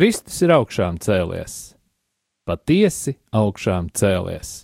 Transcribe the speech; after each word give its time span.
Kristus 0.00 0.38
ir 0.40 0.48
augšām 0.54 0.96
cēlies, 0.96 1.54
patiesi 2.48 3.18
augšām 3.36 3.90
cēlies. 3.92 4.62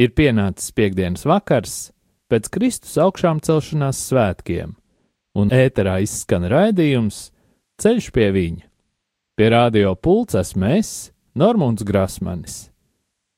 Ir 0.00 0.14
pienācis 0.16 0.72
piekdienas 0.72 1.26
vakars 1.28 1.74
pēc 2.32 2.48
Kristus 2.54 2.94
augšām 3.04 3.42
celšanās 3.44 4.00
svētkiem, 4.08 4.70
un 5.36 5.52
ēterā 5.52 5.98
izskan 6.06 6.48
raidījums 6.48 7.18
Ceļš 7.84 8.08
pie 8.16 8.30
viņa. 8.32 8.64
Pie 9.36 9.50
radio 9.52 9.92
pults 9.92 10.40
esmu 10.40 10.72
es, 10.78 10.94
Normons 11.36 11.84
Grasmanis. 11.84 12.70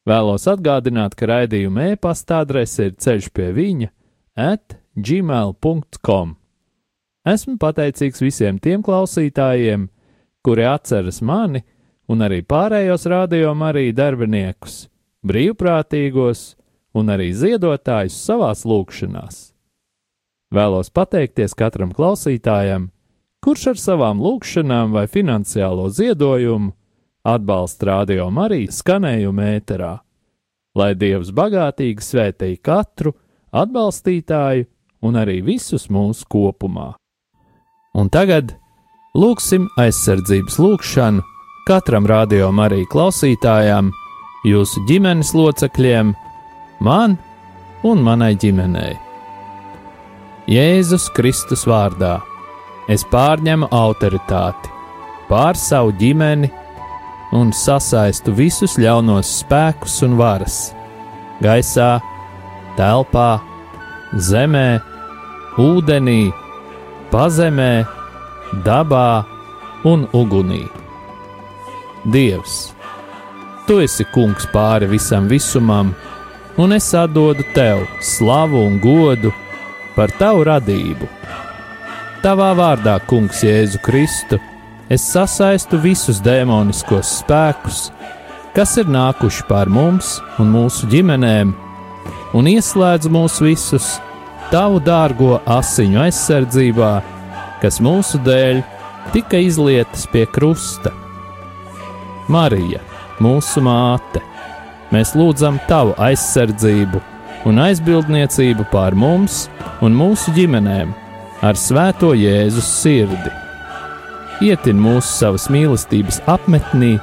Vēlos 0.07 0.47
atgādināt, 0.47 1.19
ka 1.19 1.27
raidījuma 1.33 1.89
e-pasta 1.97 2.45
adrese 2.45 2.93
ir 2.93 2.95
ceļš 2.95 3.33
pie 3.35 3.51
viņa 3.59 3.91
at 4.39 4.79
gmail.com. 4.95 6.39
Esmu 7.27 7.59
pateicīgs 7.59 8.23
visiem 8.23 8.63
tiem 8.63 8.87
klausītājiem, 8.87 9.91
kuri 10.47 10.63
atceras 10.71 11.19
mani 11.27 11.65
un 12.07 12.23
arī 12.23 12.45
pārējos 12.47 13.09
rādījuma 13.11 13.73
arī 13.73 13.91
darbiniekus, 13.97 14.85
brīvprātīgos 15.27 16.53
un 16.95 17.11
arī 17.11 17.33
ziedotājus 17.35 18.15
savās 18.29 18.63
lūkšanās. 18.63 19.41
Vēlos 20.55 20.93
pateikties 20.95 21.57
katram 21.59 21.91
klausītājam, 21.91 22.93
kurš 23.43 23.73
ar 23.73 23.81
savām 23.83 24.23
lūkšanām 24.23 24.95
vai 24.95 25.09
finansiālo 25.11 25.89
ziedojumu 25.91 26.71
atbalsta 27.27 27.89
radio 27.91 28.29
Mariju 28.31 28.71
skanējumu 28.71 29.49
ēterā, 29.57 29.97
lai 30.79 30.93
Dievs 30.95 31.33
bagātīgi 31.35 32.07
svētītu 32.07 32.63
katru 32.63 33.17
atbalstītāju 33.51 34.69
un 35.03 35.19
arī 35.19 35.41
visus 35.43 35.89
mūsu 35.91 36.29
kopumā. 36.31 36.93
Un 37.99 38.13
tagad 38.13 38.55
Lūksim 39.17 39.71
aizsardzības 39.81 40.59
lūgšanu 40.61 41.23
katram 41.65 42.05
rādījumam, 42.11 42.61
arī 42.67 42.83
klausītājām, 42.93 43.89
jūsu 44.45 44.83
ģimenes 44.91 45.31
locekļiem, 45.33 46.11
man 46.85 47.17
un 47.87 48.03
manai 48.05 48.35
ģimenei. 48.37 48.93
Jēzus 50.53 51.09
Kristus 51.17 51.65
vārdā 51.67 52.19
es 52.93 53.07
pārņemu 53.09 53.71
autoritāti 53.73 54.71
pār 55.31 55.57
savu 55.59 55.97
ģimeni 55.97 56.53
un 57.35 57.57
sasaistu 57.57 58.37
visus 58.37 58.77
ļaunos 58.79 59.33
spēkus 59.41 59.97
un 60.07 60.21
varas 60.21 60.61
gaisā, 61.41 61.97
telpā, 62.77 63.31
zemē, 64.29 64.69
ūdenī, 65.61 66.21
pazemē 67.11 67.73
dabā 68.67 69.25
un 69.85 70.07
ugunī. 70.13 70.65
Dievs, 72.07 72.75
tu 73.67 73.81
esi 73.83 74.07
kungs 74.15 74.47
pāri 74.53 74.89
visam 74.91 75.27
visumam, 75.31 75.95
un 76.57 76.73
es 76.73 76.89
atdodu 76.95 77.45
tev 77.55 77.85
slavu 78.01 78.63
un 78.67 78.79
godu 78.81 79.33
par 79.97 80.13
tavu 80.21 80.45
radību. 80.47 81.09
Tavā 82.25 82.53
vārdā, 82.59 82.97
Kungs, 83.07 83.43
Jēzu 83.45 83.79
Kristu, 83.85 84.39
es 84.91 85.05
sasaistu 85.13 85.79
visus 85.79 86.19
demoniskos 86.25 87.21
spēkus, 87.21 87.91
kas 88.57 88.77
ir 88.81 88.89
nākuši 88.91 89.45
pār 89.47 89.71
mums 89.71 90.17
un 90.41 90.51
mūsu 90.55 90.89
ģimenēm, 90.91 91.53
un 92.35 92.49
ieslēdzu 92.51 93.13
mūs 93.13 93.39
visus 93.45 93.93
tavu 94.51 94.81
dārgo 94.83 95.37
asiņu 95.59 96.03
aizsardzībā 96.07 96.93
kas 97.63 97.81
mūsu 97.85 98.21
dēļ 98.27 98.63
tika 99.15 99.41
izlietas 99.43 100.07
pie 100.13 100.27
krusta. 100.27 100.93
Marija, 102.33 102.81
mūsu 103.23 103.63
māte, 103.63 104.23
mēs 104.93 105.15
lūdzam 105.19 105.61
tavu 105.69 105.95
aizsardzību 106.03 107.03
un 107.47 107.61
aizbildniecību 107.63 108.67
pār 108.73 108.97
mums 108.99 109.47
un 109.85 109.95
mūsu 109.95 110.35
ģimenēm 110.37 110.93
ar 111.47 111.59
svēto 111.61 112.13
Jēzus 112.19 112.69
sirdi. 112.81 113.33
Ietin 114.45 114.81
mūsu 114.83 115.09
savas 115.09 115.47
mīlestības 115.53 116.21
apmetnī 116.29 116.97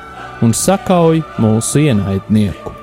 un 0.44 0.53
sakauj 0.53 1.24
mūsu 1.41 1.88
ienaidnieku. 1.88 2.74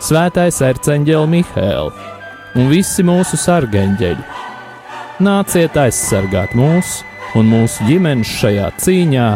Svētais 0.00 0.62
arcangeli 0.64 1.28
Mihēls 1.36 2.56
un 2.56 2.70
visi 2.72 3.04
mūsu 3.06 3.38
sargeņģeļi 3.38 4.39
nāciet 5.24 5.76
aizsargāt 5.78 6.54
mūs 6.58 7.00
un 7.38 7.48
mūsu 7.50 7.86
ģimenes 7.88 8.30
šajā 8.40 8.68
cīņā 8.80 9.26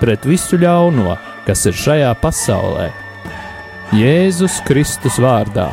pret 0.00 0.26
visu 0.28 0.58
ļauno, 0.60 1.16
kas 1.46 1.64
ir 1.70 1.76
šajā 1.78 2.10
pasaulē. 2.22 2.88
Jēzus 3.96 4.58
Kristus 4.68 5.16
vārdā 5.22 5.70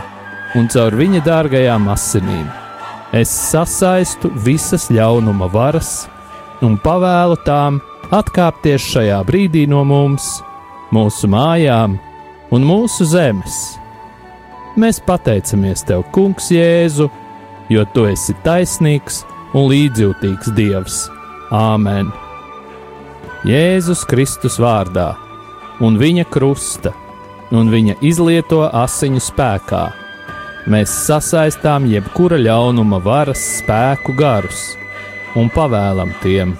un 0.56 0.70
caur 0.72 0.96
viņa 0.96 1.24
dārgajām 1.26 1.90
asinīm 1.92 2.46
es 3.16 3.32
sasaistu 3.32 4.32
visas 4.46 4.88
ļaunuma 4.94 5.50
varas 5.52 6.06
un 6.64 6.78
pavēlu 6.82 7.38
tām 7.46 7.82
atkāpties 8.16 8.86
šajā 8.94 9.20
brīdī 9.28 9.66
no 9.70 9.84
mums, 9.88 10.40
mūsu 10.96 11.30
mājām 11.32 11.98
un 12.56 12.66
mūsu 12.66 13.08
zemes. 13.10 13.76
Mēs 14.80 15.00
pateicamies 15.04 15.86
Tev, 15.88 16.04
Kungs, 16.16 16.50
Jēzu, 16.52 17.08
jo 17.72 17.86
Tu 17.94 18.10
esi 18.12 18.36
taisnīgs 18.44 19.24
un 19.56 19.70
līdzjūtīgs 19.72 20.52
Dievs. 20.56 21.06
Āmen! 21.56 22.12
Jēzus 23.46 24.02
Kristus 24.10 24.58
vārdā 24.60 25.14
un 25.86 26.00
viņa 26.02 26.26
krusta 26.34 26.92
un 27.56 27.70
viņa 27.72 28.00
izlieto 28.04 28.64
asiņu 28.68 29.22
spēkā. 29.22 29.84
Mēs 30.72 30.92
sasaistām 31.06 31.86
jebkura 31.88 32.40
ļaunuma 32.42 33.00
varas 33.06 33.44
spēku 33.60 34.16
garus 34.18 34.72
un 35.38 35.52
pavēlam 35.54 36.16
tiem, 36.24 36.56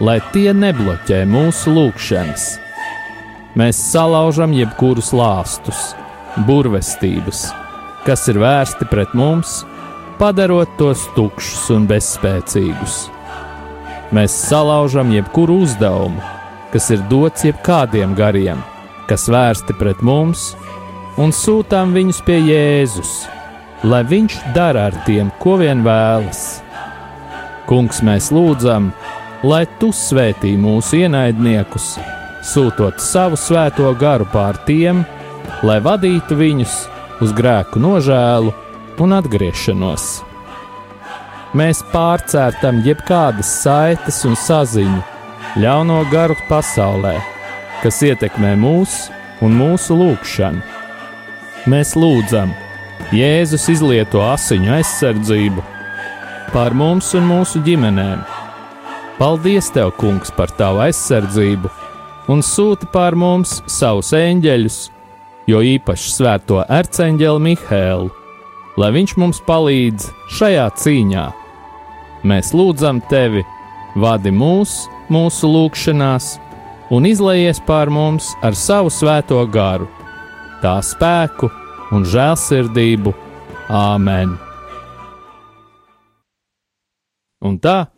lai 0.00 0.18
tie 0.32 0.50
nebloķē 0.56 1.22
mūsu 1.28 1.74
lūgšanas. 1.76 2.46
Mēs 3.60 3.76
salaužam 3.92 4.54
jebkurus 4.56 5.12
lāstus, 5.12 5.90
burvestības, 6.48 7.50
kas 8.06 8.24
ir 8.32 8.40
vērsti 8.40 8.88
pret 8.88 9.12
mums 9.12 9.60
padarot 10.22 10.70
tos 10.78 11.00
tukšus 11.16 11.64
un 11.74 11.88
bezspēcīgus. 11.90 13.08
Mēs 14.14 14.36
salaužam 14.46 15.10
jebkuru 15.10 15.56
uzdevumu, 15.64 16.22
kas 16.70 16.86
ir 16.94 17.02
dots 17.10 17.42
jebkādiem 17.42 18.12
gariem, 18.14 18.60
kas 19.10 19.26
vērsti 19.32 19.74
pret 19.80 20.04
mums, 20.06 20.52
un 21.18 21.34
sūtām 21.34 21.90
viņus 21.96 22.22
pie 22.22 22.38
Jēzus, 22.38 23.16
lai 23.82 24.04
viņš 24.06 24.38
dara 24.54 24.86
ar 24.92 25.00
tiem, 25.08 25.34
ko 25.42 25.56
vien 25.58 25.82
vēlas. 25.82 26.62
Kungs, 27.66 27.98
mēs 28.06 28.30
lūdzam, 28.30 28.92
lai 29.42 29.64
tu 29.82 29.90
svētī 29.90 30.54
mūsu 30.54 31.02
ienaidniekus, 31.02 31.96
sūtot 32.46 33.02
savu 33.02 33.34
svēto 33.34 33.90
garu 33.98 34.30
pār 34.30 34.62
tiem, 34.70 35.02
lai 35.66 35.82
vadītu 35.82 36.38
viņus 36.38 36.82
uz 37.26 37.34
grēku 37.34 37.82
nožēlu 37.82 38.54
un 39.00 39.14
atgriešanos. 39.16 40.22
Mēs 41.56 41.82
pārcērtam 41.92 42.80
jebkādas 42.86 43.48
saites 43.62 44.22
un 44.28 44.36
saziņu 44.40 45.02
ļauno 45.60 45.98
garu 46.12 46.36
pasaulē, 46.48 47.18
kas 47.82 48.00
ietekmē 48.08 48.54
mūs 48.60 48.94
un 49.44 49.56
mūsu 49.58 49.96
lūgšanu. 49.98 50.62
Mēs 51.68 51.92
lūdzam, 51.94 52.54
Jēzus 53.12 53.66
izlieto 53.68 54.22
asiņu 54.24 54.72
aizsardzību 54.78 55.64
pār 56.54 56.72
mums 56.76 57.10
un 57.18 57.28
mūsu 57.28 57.60
ģimenēm. 57.66 58.22
Paldies, 59.18 59.68
Tev, 59.74 59.92
Kungs, 60.00 60.32
par 60.32 60.50
Tavu 60.56 60.80
aizsardzību 60.86 61.68
un 62.32 62.40
sūti 62.40 62.88
pār 62.94 63.16
mums 63.18 63.60
savus 63.70 64.14
eņģeļus, 64.16 64.80
jo 65.52 65.62
īpaši 65.74 66.16
svēto 66.16 66.64
erceņģeli 66.80 67.46
Mihēlu 67.50 68.21
lai 68.80 68.90
viņš 68.94 69.16
mums 69.20 69.40
palīdz 69.46 70.08
šajā 70.36 70.68
cīņā. 70.80 71.26
Mēs 72.28 72.52
lūdzam 72.54 73.02
tevi, 73.10 73.42
vadi 73.98 74.32
mūs, 74.32 74.86
mūsu 75.12 75.50
lūgšanās, 75.50 76.36
un 76.94 77.08
izlaies 77.08 77.60
pār 77.66 77.90
mums 77.92 78.32
ar 78.44 78.56
savu 78.56 78.92
svēto 78.92 79.42
garu, 79.52 79.88
tā 80.62 80.78
spēku 80.84 81.50
un 81.92 82.06
žēlsirdību. 82.08 83.12
Āmen! 83.72 84.36
Un 87.42 87.56
tā, 87.58 87.88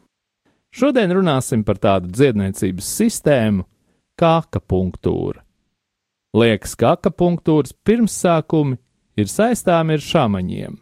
šodien 0.73 1.13
runāsim 1.13 1.65
par 1.67 1.77
tādu 1.83 2.09
dziedniecības 2.15 2.93
sistēmu 2.99 3.67
kā 4.19 4.39
akapunktūra. 4.41 5.43
Liekas, 6.35 6.73
ka 6.79 6.95
akapunktūras 6.97 7.75
pirmsākumi 7.87 8.79
ir 9.17 9.31
saistāmi 9.31 9.97
ar 9.97 10.03
šāmaņiem, 10.05 10.79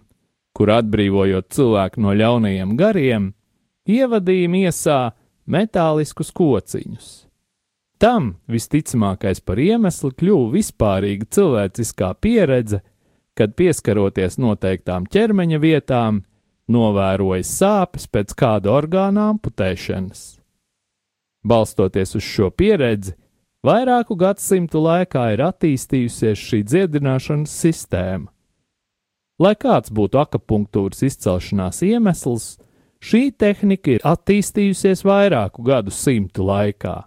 kur 0.57 0.73
atbrīvojot 0.75 1.51
cilvēku 1.53 2.03
no 2.05 2.15
ļaunajiem 2.17 2.77
gariem, 2.79 3.33
ievadīja 3.89 4.51
miesā 4.53 5.01
metāliskus 5.47 6.33
kociņus. 6.35 7.13
Tam 8.03 8.33
visticamākais 8.51 9.39
par 9.47 9.61
iemeslu 9.63 10.11
kļuva 10.19 10.51
vispārīga 10.57 11.29
cilvēciskā 11.37 12.11
pieredze, 12.19 12.81
kad 13.39 13.55
pieskaroties 13.57 14.41
noteiktām 14.43 15.07
ķermeņa 15.07 15.61
vietām, 15.63 16.23
novēroja 16.73 17.47
sāpes 17.47 18.09
pēc 18.11 18.35
kāda 18.39 18.73
orgāna 18.75 19.29
amputēšanas. 19.33 20.25
Balstoties 21.47 22.17
uz 22.19 22.27
šo 22.27 22.51
pieredzi, 22.55 23.15
vairāku 23.67 24.17
gadsimtu 24.19 24.83
laikā 24.83 25.29
ir 25.35 25.45
attīstījusies 25.47 26.41
šī 26.49 26.63
dziedināšanas 26.67 27.55
sistēma. 27.65 28.29
Lai 29.43 29.55
kāds 29.59 29.91
būtu 29.91 30.21
akupunktūras 30.23 31.03
izcelšanās 31.07 31.83
iemesls, 31.87 32.57
šī 33.03 33.31
tehnika 33.39 33.97
ir 33.97 34.05
attīstījusies 34.07 35.03
vairāku 35.07 35.65
gadu 35.67 35.95
simtu 35.95 36.47
laikā 36.47 37.01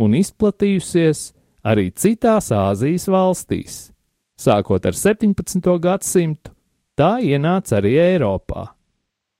un 0.00 0.14
izplatījusies 0.18 1.32
arī 1.64 1.90
citās 1.92 2.50
Āzijas 2.52 3.08
valstīs. 3.10 3.76
Sākot 4.40 4.86
ar 4.86 4.96
17. 4.98 5.60
gadsimtu, 5.80 6.50
tā 6.98 7.18
ienāca 7.22 7.78
arī 7.78 7.94
Eiropā. 8.02 8.72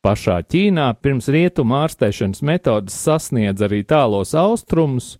Pašā 0.05 0.43
Ķīnā 0.45 0.91
pirms 1.01 1.31
rietumu 1.33 1.79
ārstēšanas 1.81 2.43
metodas 2.45 2.97
sasniedz 3.07 3.65
arī 3.65 3.83
tālos 3.89 4.35
austrumus, 4.37 5.15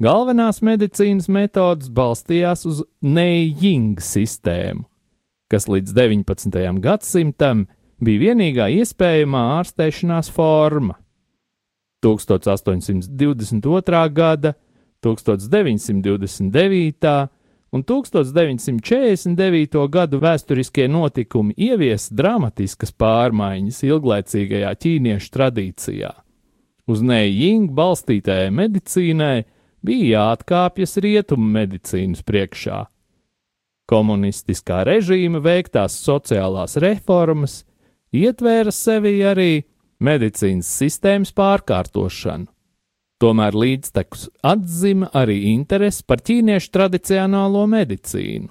galvenās 0.00 0.62
medicīnas 0.64 1.28
metodas 1.28 1.90
balstījās 1.92 2.64
uz 2.68 2.80
Neijing 3.04 4.00
sistēmu, 4.00 4.86
kas 5.52 5.68
līdz 5.68 5.92
19. 5.96 6.80
gadsimtam 6.80 7.66
bija 8.00 8.30
vienīgā 8.30 8.70
iespējamā 8.80 9.42
ārstēšanās 9.58 10.32
forma. 10.32 10.96
1822. 12.00 14.00
gada 14.16 14.54
1929. 15.04 17.28
un 17.70 17.84
1949. 17.84 19.86
gadu 19.92 20.20
vēsturiskie 20.20 20.88
notikumi 20.88 21.54
ievies 21.60 22.08
dramatiskas 22.12 22.92
pārmaiņas 22.96 23.84
ilglaicīgajā 23.84 24.72
ķīniešu 24.80 25.32
tradīcijā. 25.36 26.12
Uz 26.90 27.04
Neijingu 27.04 27.74
balstītajai 27.76 28.50
medicīnai 28.50 29.44
bija 29.86 30.20
jāatkāpjas 30.20 30.96
rietumu 31.04 31.48
medicīnas 31.56 32.22
priekšā. 32.26 32.84
Komunistiskā 33.90 34.84
režīma 34.86 35.40
veiktās 35.42 35.96
sociālās 36.04 36.76
reformas 36.82 37.64
ietvēra 38.14 38.72
sevi 38.74 39.18
arī 39.26 39.50
medicīnas 40.00 40.70
sistēmas 40.78 41.34
pārkārtošanu 41.34 42.50
Tomēr 43.20 43.52
līdztekus 43.52 44.30
atzima 44.48 45.10
arī 45.12 45.50
interesi 45.50 46.06
par 46.08 46.22
ķīniešu 46.24 46.70
tradicionālo 46.72 47.66
medicīnu. 47.68 48.48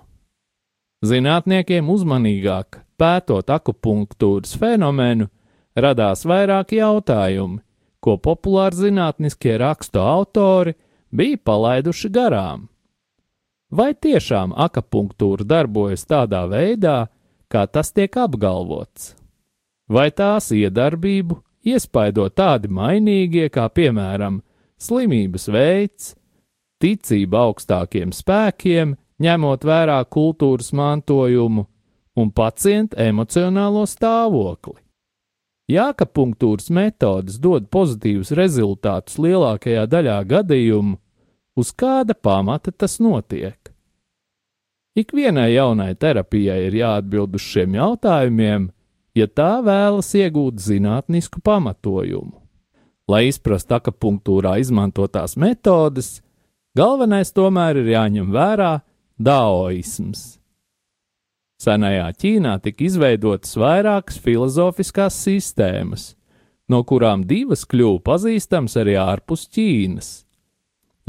Zinātniekiem 1.10 1.90
uzmanīgāk 1.90 2.78
pētot 3.02 3.50
akupunktūras 3.50 4.54
fenomenu, 4.62 5.26
radās 5.74 6.22
vairāki 6.30 6.84
jautājumi, 6.84 7.64
ko 7.98 8.18
populāri 8.22 8.78
zinātniskie 8.84 9.56
rakstu 9.58 10.04
autori 10.04 10.76
bija 11.12 11.38
palaiduši 11.44 12.10
garām. 12.10 12.68
Vai 13.70 13.94
tiešām 13.94 14.56
akupunktūra 14.58 15.46
darbojas 15.46 16.08
tādā 16.10 16.46
veidā, 16.50 17.10
kā 17.50 17.68
tas 17.68 17.92
tiek 17.94 18.16
apgalvots? 18.18 19.14
Vai 19.90 20.10
tās 20.12 20.50
iedarbību 20.54 21.38
iespaido 21.66 22.26
tādi 22.30 22.70
mainīgie, 22.70 23.50
kā 23.50 23.68
piemēram 23.70 24.42
slimības 24.82 25.50
veids, 25.54 26.16
ticība 26.82 27.46
augstākiem 27.46 28.14
spēkiem, 28.16 28.96
ņemot 29.20 29.66
vērā 29.66 30.00
kultūras 30.10 30.72
mantojumu 30.74 31.66
un 32.20 32.32
pacienta 32.32 33.02
emocionālo 33.04 33.86
stāvokli. 33.90 34.80
Jākapunktūras 35.70 36.72
metodes 36.74 37.38
dod 37.38 37.68
pozitīvus 37.70 38.32
rezultātus 38.34 39.20
lielākajā 39.22 39.84
daļā 39.86 40.18
gadījumu, 40.32 40.98
uz 41.60 41.70
kāda 41.78 42.16
pamata 42.18 42.74
tas 42.74 42.98
notiek. 43.04 43.70
Ikvienai 44.98 45.52
jaunai 45.54 45.94
terapijai 45.94 46.64
ir 46.66 46.80
jāatbild 46.80 47.38
uz 47.38 47.46
šiem 47.46 47.78
jautājumiem, 47.78 48.72
ja 49.14 49.28
tā 49.30 49.60
vēlas 49.62 50.10
iegūt 50.18 50.58
zinātnisku 50.64 51.44
pamatojumu. 51.46 52.34
Lai 53.10 53.28
izprastu 53.30 53.78
akupunktūrā 53.78 54.58
izmantotās 54.62 55.38
metodes, 55.38 56.20
galvenais 56.78 57.30
tomēr 57.34 57.78
ir 57.84 57.94
jāņem 57.94 58.34
vērā 58.34 58.74
daoisms. 59.22 60.39
Senajā 61.60 62.08
Ķīnā 62.16 62.54
tika 62.64 62.86
izveidotas 62.88 63.58
vairākas 63.60 64.20
filozofiskās 64.24 65.18
sistēmas, 65.26 66.14
no 66.72 66.80
kurām 66.88 67.26
divas 67.28 67.66
kļuva 67.68 68.00
pazīstamas 68.06 68.78
arī 68.80 68.96
ārpus 69.02 69.44
Ķīnas. 69.52 70.12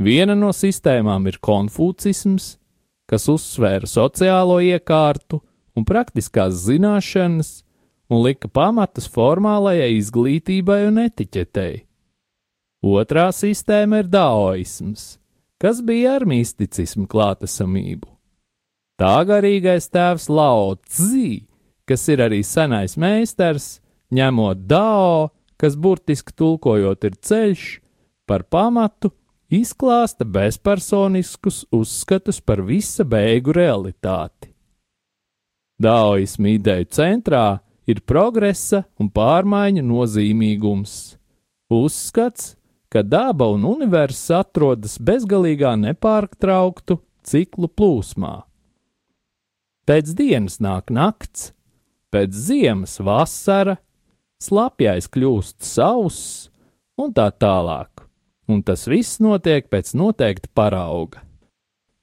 Viena 0.01 0.35
no 0.35 0.51
sistēmām 0.57 1.29
ir 1.31 1.39
konfūcisms, 1.45 2.57
kas 3.07 3.29
uzsvēra 3.31 3.87
sociālo 3.87 4.59
iekārtu 4.65 5.39
un 5.77 5.87
praktiskās 5.87 6.59
zināšanas 6.65 7.61
un 8.11 8.25
lika 8.25 8.51
pamatus 8.51 9.07
formālajai 9.13 9.93
izglītībai 10.01 10.83
un 10.89 11.05
etiķetei. 11.07 11.85
Otrā 12.81 13.29
sistēma 13.37 14.03
ir 14.03 14.09
daoisms, 14.11 15.21
kas 15.61 15.83
bija 15.85 16.17
ar 16.19 16.27
misticismu 16.27 17.07
klātesamību. 17.11 18.09
Tā 19.01 19.23
garīgais 19.25 19.87
tēvs 19.89 20.27
Lao 20.29 20.75
Tzi, 20.77 21.47
kas 21.89 22.03
ir 22.13 22.21
arī 22.21 22.43
senais 22.45 22.99
meistars, 23.01 23.79
ņemot 24.13 24.67
dao, 24.69 25.31
kas 25.57 25.73
burtiski 25.73 26.35
tulkojot 26.37 27.07
ir 27.09 27.17
ceļš, 27.17 27.63
par 28.29 28.45
pamatu, 28.45 29.09
izklāsta 29.49 30.27
bezpersoniskus 30.29 31.63
uzskatus 31.73 32.43
par 32.45 32.61
visa 32.61 33.07
beigu 33.09 33.55
realitāti. 33.57 34.53
Daoismu 35.81 36.53
ideju 36.59 36.91
centrā 36.93 37.47
ir 37.89 38.03
progresa 38.05 38.83
un 39.01 39.09
pārmaiņu 39.09 39.87
nozīmīgums, 39.95 40.99
uzskats, 41.73 42.53
ka 42.93 43.01
daba 43.01 43.49
un 43.49 43.65
universs 43.65 44.29
atrodas 44.29 45.01
bezgalīgā 45.01 45.73
nepārtrauktu 45.89 47.01
ciklu 47.25 47.73
plūsmā. 47.73 48.50
Pēc 49.91 50.13
dienas 50.15 50.61
nāk 50.63 50.93
nakts, 50.95 51.49
pēc 52.15 52.37
ziemas 52.47 53.01
vasara, 53.03 53.81
slapjais 54.39 55.11
kļūst 55.11 55.67
sauss 55.67 56.47
un 57.01 57.11
tā 57.17 57.27
tālāk, 57.35 58.05
un 58.47 58.63
tas 58.63 58.87
viss 58.87 59.19
notiek 59.19 59.67
pēc 59.67 59.91
noteikta 59.99 60.53
parauga. 60.55 61.25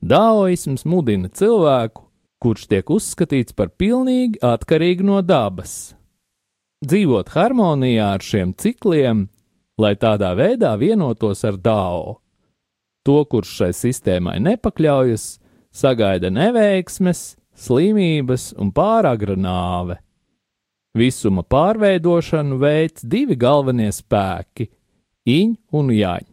Daoisms 0.03 0.84
mudina 0.84 1.32
cilvēku, 1.32 2.03
kurš 2.44 2.67
tiek 2.67 2.91
uzskatīts 2.91 3.56
par 3.56 3.72
pilnīgi 3.72 4.44
atkarīgu 4.44 5.08
no 5.08 5.24
dabas. 5.24 5.96
Dzīvot 6.84 7.32
harmonijā 7.34 8.12
ar 8.17 8.22
šiem 8.22 8.51
cikliem 8.60 9.29
lai 9.77 9.96
tādā 9.96 10.34
veidā 10.38 10.74
vienotos 10.79 11.44
ar 11.46 11.58
Dāo. 11.62 12.17
To, 13.06 13.22
kurš 13.29 13.53
šai 13.62 13.72
sistēmai 13.77 14.38
nepakļaujas, 14.44 15.38
sagaida 15.72 16.32
neveiksmes, 16.34 17.37
slimības 17.58 18.52
un 18.58 18.72
pāragra 18.72 19.36
nāve. 19.38 19.98
Visuma 20.98 21.44
pārveidošanu 21.44 22.58
veids 22.62 23.06
divi 23.06 23.38
galvenie 23.38 23.90
spēki- 23.94 24.70
iņ 25.40 25.58
un 25.74 25.90
jaņ. 25.94 26.26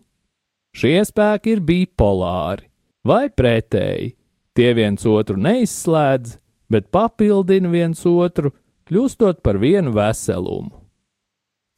Šie 0.75 1.01
spēki 1.05 1.57
ir 1.57 1.61
bipolāri 1.61 2.69
vai 3.05 3.29
pretēji, 3.29 4.15
tie 4.55 4.73
viens 4.75 5.05
otru 5.07 5.37
neizslēdz, 5.37 6.39
bet 6.71 6.91
papildina 6.91 7.71
viens 7.71 8.01
otru, 8.07 8.53
kļūstot 8.89 9.43
par 9.43 9.59
vienu 9.59 9.93
veselumu. 9.93 10.81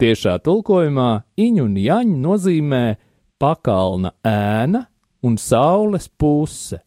Tiešā 0.00 0.38
tulkojumā 0.44 1.24
iņu 1.40 1.62
un 1.64 1.76
jaņu 1.80 2.16
nozīmē 2.20 2.96
pakalna 3.40 4.12
ēna 4.24 4.86
un 5.24 5.36
saules 5.40 6.08
puse. 6.08 6.85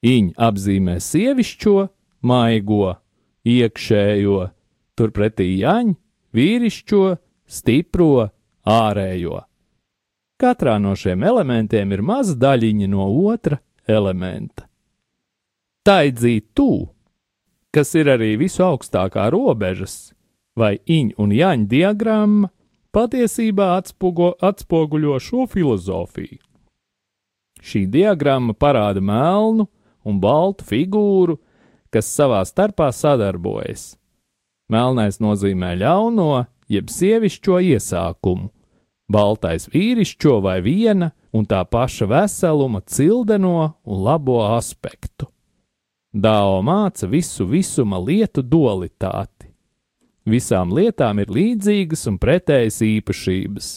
Iņa 0.00 0.32
apzīmē 0.48 0.96
sievišķo, 1.04 1.74
maigo, 2.24 2.94
iekšējo, 3.44 4.38
turpretī 4.96 5.50
jaņ, 5.60 5.92
vīrišķo, 6.36 7.04
stipro, 7.44 8.30
ārējo. 8.64 9.42
Katrā 10.40 10.78
no 10.80 10.94
šiem 10.96 11.24
elementiem 11.28 11.92
ir 11.92 12.00
maza 12.00 12.36
daļiņa 12.40 12.88
no 12.88 13.10
otra 13.28 13.58
elementa. 13.84 14.64
Taidzīt 15.84 16.52
tū, 16.56 16.88
kas 17.74 17.92
ir 17.96 18.08
arī 18.14 18.38
visu 18.40 18.64
augstākā 18.64 19.26
robežas, 19.32 20.14
vai 20.56 20.78
iņa 20.80 21.16
un 21.20 21.34
jaņa 21.36 21.68
diagramma, 21.68 22.50
patiesībā 22.96 23.74
atspogo, 23.78 24.32
atspoguļo 24.40 25.18
šo 25.20 25.44
filozofiju. 25.50 26.40
Šī 27.60 27.84
diagramma 27.92 28.56
parāda 28.56 29.02
melnu 29.04 29.68
un 30.04 30.20
baltu 30.22 30.66
figūru, 30.66 31.38
kas 31.90 32.10
savā 32.14 32.42
starpā 32.46 32.90
sadarbojas. 32.94 33.96
Melnais 34.70 35.18
nozīmē 35.18 35.74
ļauno, 35.80 36.46
jeb 36.70 36.90
sievišķo 36.92 37.58
iesākumu, 37.74 38.50
baltais 39.10 39.66
vīrišķo 39.72 40.38
vai 40.44 40.60
viena 40.62 41.10
un 41.34 41.46
tā 41.46 41.64
paša 41.66 42.06
veseluma 42.10 42.82
cildeno 42.86 43.74
un 43.82 44.02
labo 44.06 44.40
aspektu. 44.46 45.26
Dāo 46.10 46.58
māca 46.66 47.06
visu 47.06 47.46
visuma 47.46 48.00
lietu 48.02 48.42
dualitāti. 48.42 49.50
Visām 50.26 50.72
lietām 50.74 51.22
ir 51.22 51.30
līdzīgas 51.30 52.06
un 52.10 52.18
pretējas 52.22 52.80
īpašības. 52.86 53.68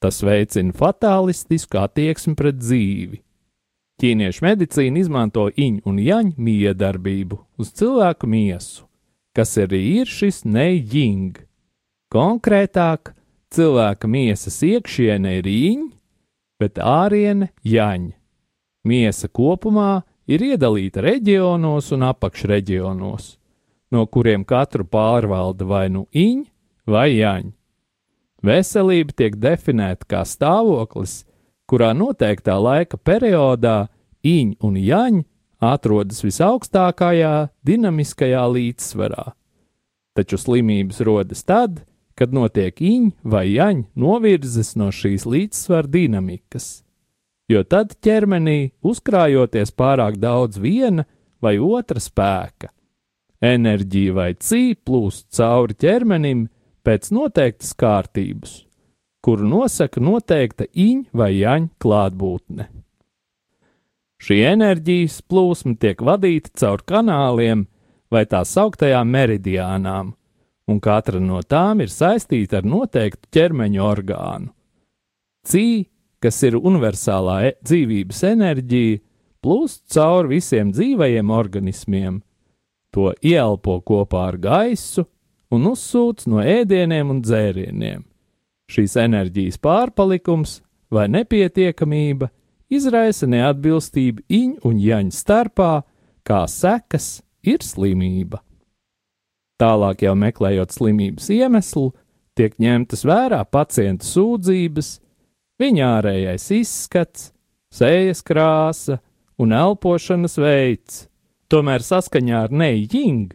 Tas 0.00 0.20
veicina 0.24 0.72
fatālistisku 0.76 1.80
attieksmi 1.80 2.36
pret 2.38 2.58
dzīvi. 2.60 3.20
Ķīniešu 3.98 4.44
medicīna 4.44 5.02
izmanto 5.02 5.48
iņu 5.50 5.82
un 5.90 5.98
jaņu 5.98 6.34
miedarbību 6.38 7.38
uz 7.58 7.72
cilvēku 7.74 8.30
miesu, 8.30 8.86
kas 9.34 9.56
arī 9.58 9.80
ir 10.00 10.10
šis 10.10 10.44
neijing. 10.46 11.34
Konkrētāk, 12.14 13.12
Cilvēka 13.48 14.08
miesas 14.12 14.58
iekšiene 14.60 15.38
ir 15.38 15.46
īņa, 15.48 15.86
bet 16.60 16.80
āriene 16.84 17.48
jaņa. 17.64 18.12
Miesa 18.88 19.28
kopumā 19.32 20.02
ir 20.28 20.44
iedalīta 20.50 21.00
reģionos 21.04 21.88
un 21.96 22.04
apakšreģionos, 22.10 23.30
no 23.92 24.04
kuriem 24.12 24.44
katru 24.44 24.84
pārvalda 24.84 25.64
vai 25.64 25.86
nu 25.92 26.04
īņa 26.12 26.92
vai 26.92 27.08
jaņa. 27.14 27.54
Veselība 28.44 29.16
tiek 29.16 29.40
definēta 29.40 30.06
kā 30.12 30.20
stāvoklis, 30.28 31.22
kurā 31.68 31.92
noteiktā 31.96 32.56
laika 32.60 32.96
periodā 32.96 33.88
īņa 34.24 34.56
un 34.64 34.78
jaņa 34.80 35.24
atrodas 35.58 36.22
visaugstākajā 36.24 37.48
dinamiskajā 37.66 38.44
līdzsvarā. 38.54 39.32
Taču 40.16 40.38
slimības 40.40 41.02
rodas 41.06 41.44
tad, 41.46 41.82
kad 42.18 42.34
notiek 42.34 42.80
iņ 42.82 43.10
vai 43.22 43.46
jaņ 43.52 43.84
novirzes 43.98 44.74
no 44.78 44.90
šīs 44.94 45.26
līdzsvara 45.28 45.90
dinamikas, 45.92 46.82
jo 47.50 47.62
tad 47.62 47.94
ķermenī 48.02 48.72
uzkrājoties 48.82 49.70
pārāk 49.78 50.18
daudz 50.18 50.58
viena 50.58 51.06
vai 51.42 51.56
otra 51.62 52.02
spēka, 52.02 52.72
enerģija 53.38 54.16
vai 54.16 54.32
cī 54.34 54.74
plūst 54.74 55.28
cauri 55.38 55.78
ķermenim 55.78 56.48
pēc 56.82 57.12
noteiktas 57.14 57.74
kārtības, 57.78 58.64
kuru 59.28 59.44
nosaka 59.44 60.00
noteikta 60.00 60.64
iņ 60.72 61.00
vai 61.12 61.34
jaņ 61.36 61.66
klātbūtne. 61.84 62.64
Šī 64.24 64.38
enerģijas 64.54 65.18
plūsma 65.28 65.74
tiek 65.76 66.00
vadīta 66.00 66.54
caur 66.56 66.80
kanāliem 66.88 67.66
vai 68.08 68.22
tā 68.24 68.40
sauktajām 68.48 69.12
meridiānām, 69.12 70.14
un 70.64 70.80
katra 70.80 71.20
no 71.20 71.42
tām 71.44 71.84
ir 71.84 71.92
saistīta 71.92 72.62
ar 72.62 72.70
noteiktu 72.72 73.28
ķermeņa 73.36 73.84
orgānu. 73.84 74.48
Cī, 75.44 75.66
kas 76.24 76.40
ir 76.48 76.56
universālā 76.56 77.38
e 77.50 77.54
dzīvības 77.60 78.24
enerģija, 78.32 79.04
plūst 79.44 79.90
cauri 79.92 80.38
visiem 80.38 80.72
dzīvajiem 80.72 81.36
organismiem, 81.36 82.22
to 82.96 83.12
ieelpo 83.20 83.82
kopā 83.84 84.30
ar 84.32 84.40
gaisu 84.40 85.04
un 85.52 85.74
uzsūc 85.76 86.30
no 86.32 86.40
ēdieniem 86.40 87.12
un 87.12 87.20
dzērieniem. 87.20 88.07
Šīs 88.68 88.96
enerģijas 89.00 89.56
pārpalikums 89.64 90.58
vai 90.92 91.06
nepietiekamība 91.12 92.28
izraisa 92.68 93.28
neatbilstību 93.28 94.26
iņu 94.28 94.68
un 94.68 94.82
jaņu 94.82 95.14
starpā, 95.16 95.72
kā 96.24 96.42
sekas 96.50 97.22
ir 97.42 97.64
slimība. 97.64 98.42
Tālāk 99.58 100.04
jau 100.04 100.14
meklējot 100.14 100.74
slimības 100.76 101.30
iemeslu, 101.34 101.90
tiek 102.38 102.54
ņemtas 102.62 103.02
vērā 103.08 103.40
pacienta 103.50 104.06
sūdzības, 104.06 104.92
viņa 105.58 105.88
ārējais 105.96 106.46
izskats, 106.60 107.32
sejas 107.74 108.22
krāsa 108.22 109.00
un 109.40 109.56
elpošanas 109.56 110.38
veids. 110.38 111.06
Tomēr 111.48 111.82
saskaņā 111.82 112.44
ar 112.44 112.54
Neijing 112.54 113.32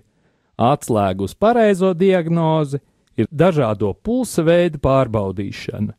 atslēgu 0.62 1.26
uz 1.28 1.34
pareizo 1.36 1.92
diagnozi 1.98 2.80
ir 3.18 3.28
dažādo 3.32 3.94
pulsa 3.94 4.44
veidu 4.46 4.82
pārbaudīšana. 4.84 5.94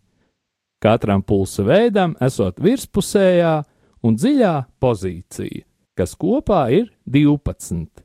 Katram 0.85 1.23
pulsa 1.25 1.65
veidam 1.65 2.13
esot 2.21 2.61
virspusējā 2.61 3.55
un 4.05 4.19
dziļā 4.21 4.55
pozīcija, 4.83 5.65
kas 5.97 6.13
kopā 6.21 6.67
ir 6.77 6.91
12. 7.09 8.05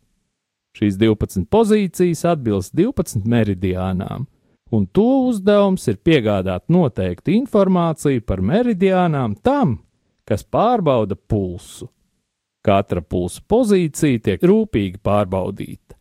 Šīs 0.79 0.95
12 1.01 1.49
pozīcijas 1.51 2.23
atbilst 2.29 2.75
12 2.77 3.27
meridiānām, 3.27 4.29
un 4.71 4.87
to 4.95 5.07
uzdevums 5.27 5.89
ir 5.91 5.99
piegādāt 6.05 6.69
noteiktu 6.71 7.33
informāciju 7.35 8.23
par 8.23 8.39
meridiānām 8.45 9.35
tam, 9.43 9.79
kas 10.23 10.45
pārbauda 10.45 11.17
pulsu. 11.19 11.89
Katra 12.63 13.01
pulsa 13.01 13.43
pozīcija 13.49 14.23
tiek 14.23 14.43
rūpīgi 14.45 15.01
pārbaudīta. 15.03 15.98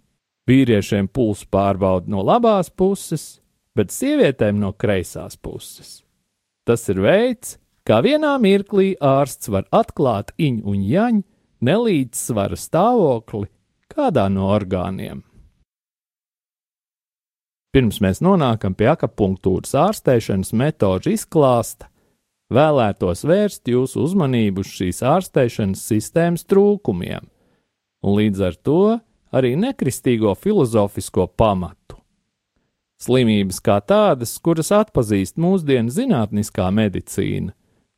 Vīriešiem 0.48 1.10
pulsu 1.12 1.44
pārbauda 1.52 2.08
no 2.08 2.22
labās 2.24 2.70
puses, 2.72 3.38
bet 3.76 3.92
sievietēm 3.92 4.56
no 4.62 4.72
kreisās 4.72 5.36
puses. 5.36 6.02
Tas 6.64 6.88
ir 6.88 7.02
veids, 7.04 7.58
kā 7.84 8.00
vienā 8.04 8.34
mirklī 8.40 8.94
ārsts 8.96 9.50
var 9.52 9.68
atklāt 9.72 10.32
iņu 10.40 10.64
un 10.72 10.82
jaņu 10.84 11.24
nelīdzsvara 11.68 12.56
stāvokli 12.56 13.48
kādā 13.92 14.28
no 14.32 14.48
orgāniem. 14.54 15.22
Pirms 17.74 17.98
mēs 18.00 18.22
nonākam 18.24 18.72
pie 18.72 18.88
akupunktūras 18.94 19.74
ārstēšanas 19.76 20.54
metožu 20.56 21.12
izklāsta, 21.12 21.90
vēlētos 22.48 23.26
vērst 23.28 23.68
jūsu 23.68 24.06
uzmanību 24.06 24.64
uz 24.64 24.70
šīs 24.78 25.02
ārstēšanas 25.04 25.82
sistēmas 25.90 26.46
trūkumiem, 26.48 27.28
un 28.00 28.16
līdz 28.16 28.46
ar 28.48 28.56
to 28.64 28.80
arī 29.32 29.54
nekristīgo 29.58 30.34
filozofisko 30.38 31.26
pamatu. 31.36 31.98
Slimības 32.98 33.60
kā 33.62 33.78
tādas, 33.78 34.32
kuras 34.42 34.72
atpazīst 34.74 35.36
mūsdienu 35.38 35.92
zinātniskā 35.94 36.66
medicīna, 36.74 37.52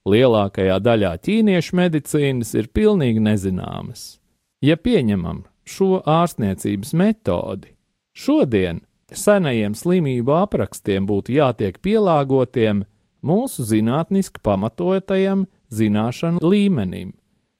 lielākajā 0.04 0.76
daļā 0.84 1.14
ķīniešu 1.24 1.76
medicīnas 1.78 2.52
ir 2.58 2.68
pilnīgi 2.74 3.22
nezināmas. 3.24 4.18
Ja 4.60 4.76
pieņemam 4.76 5.46
šo 5.64 6.02
ārstniecības 6.04 6.92
metodi. 6.92 7.72
Šodien 8.12 8.82
senajiem 9.08 9.74
slimību 9.78 10.34
aprakstiem 10.42 11.06
būtu 11.08 11.38
jātiek 11.38 11.78
pielāgotiem 11.80 12.84
mūsu 13.24 13.64
zinātniski 13.64 14.42
pamatotajam 14.44 15.46
zināšanu 15.72 16.44
līmenim. 16.44 17.14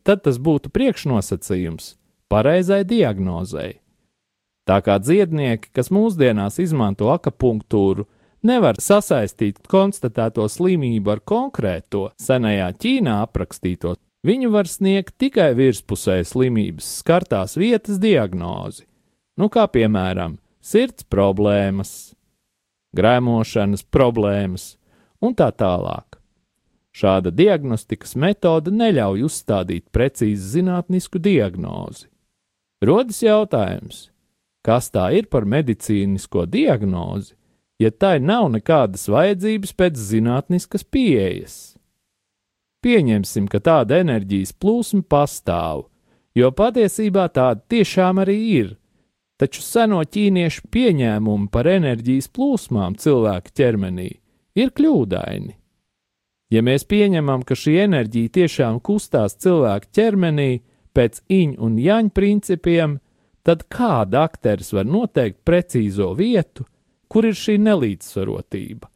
Tad 0.05 0.25
tas 0.27 0.41
būtu 0.41 0.73
priekšnosacījums 0.75 1.95
pareizai 2.31 2.85
diagnozei. 2.89 3.81
Tā 4.69 4.79
kā 4.87 5.01
dziednieki, 5.03 5.73
kas 5.75 5.91
mūsdienās 5.91 6.61
izmanto 6.63 7.11
akupunktūru, 7.11 8.07
nevar 8.47 8.79
sasaistīt 8.81 9.67
konstatēto 9.69 10.47
slimību 10.49 11.17
ar 11.17 11.25
konkrēto 11.27 12.11
senajā 12.21 12.71
Ķīnā 12.79 13.19
aprakstīto 13.27 13.97
Viņu 14.21 14.51
var 14.53 14.69
sniegt 14.69 15.15
tikai 15.17 15.55
virspusē 15.57 16.19
slimības 16.29 16.85
skartās 17.01 17.57
vietas 17.57 17.97
diagnozi, 18.03 18.85
nu 19.41 19.49
kā 19.49 19.65
piemēram 19.65 20.35
sirds 20.61 21.07
problēmas, 21.09 22.13
grēmošanas 22.97 23.87
problēmas 23.89 24.75
un 25.25 25.33
tā 25.39 25.49
tālāk. 25.57 26.19
Šāda 26.93 27.33
diagnostikas 27.33 28.13
metode 28.19 28.75
neļauj 28.75 29.25
uzstādīt 29.25 29.87
precīzi 29.95 30.59
zinātnisku 30.59 31.23
diagnozi. 31.23 32.11
Rodas 32.81 33.19
jautājums, 33.21 34.07
kas 34.65 34.87
tā 34.89 35.11
ir 35.13 35.27
par 35.29 35.45
medicīnisko 35.45 36.47
diagnozi, 36.49 37.35
ja 37.77 37.91
tai 37.93 38.15
nav 38.25 38.47
nekādas 38.55 39.05
vajadzības 39.13 39.75
pēc 39.77 40.01
zinātniskas 40.01 40.87
pieejas? 40.89 41.57
Pieņemsim, 42.81 43.51
ka 43.53 43.61
tāda 43.61 43.99
enerģijas 44.01 44.55
plūsma 44.57 45.05
pastāv, 45.05 45.91
jo 46.33 46.49
patiesībā 46.57 47.27
tāda 47.29 47.61
tiešām 47.69 48.23
arī 48.25 48.39
ir. 48.55 48.73
Taču 49.37 49.61
seno 49.61 50.01
ķīniešu 50.01 50.65
pieņēmumi 50.73 51.51
par 51.53 51.69
enerģijas 51.69 52.33
plūsmām 52.33 52.97
cilvēka 52.97 53.53
ķermenī 53.61 54.09
ir 54.57 54.73
kļūdaini. 54.73 55.53
Ja 56.51 56.65
mēs 56.65 56.89
pieņemam, 56.89 57.45
ka 57.45 57.53
šī 57.53 57.77
enerģija 57.85 58.33
tiešām 58.41 58.81
kustās 58.81 59.37
cilvēka 59.37 59.93
ķermenī 60.01 60.51
pēc 60.97 61.23
iņu 61.31 61.61
un 61.63 61.79
jaņu 61.81 62.13
principiem, 62.15 62.99
tad 63.47 63.67
kā 63.73 64.05
dakteris 64.09 64.73
var 64.77 64.89
noteikt 64.89 65.41
precīzo 65.47 66.13
vietu, 66.19 66.67
kur 67.09 67.27
ir 67.27 67.37
šī 67.37 67.59
nelīdzsvarotība? 67.63 68.91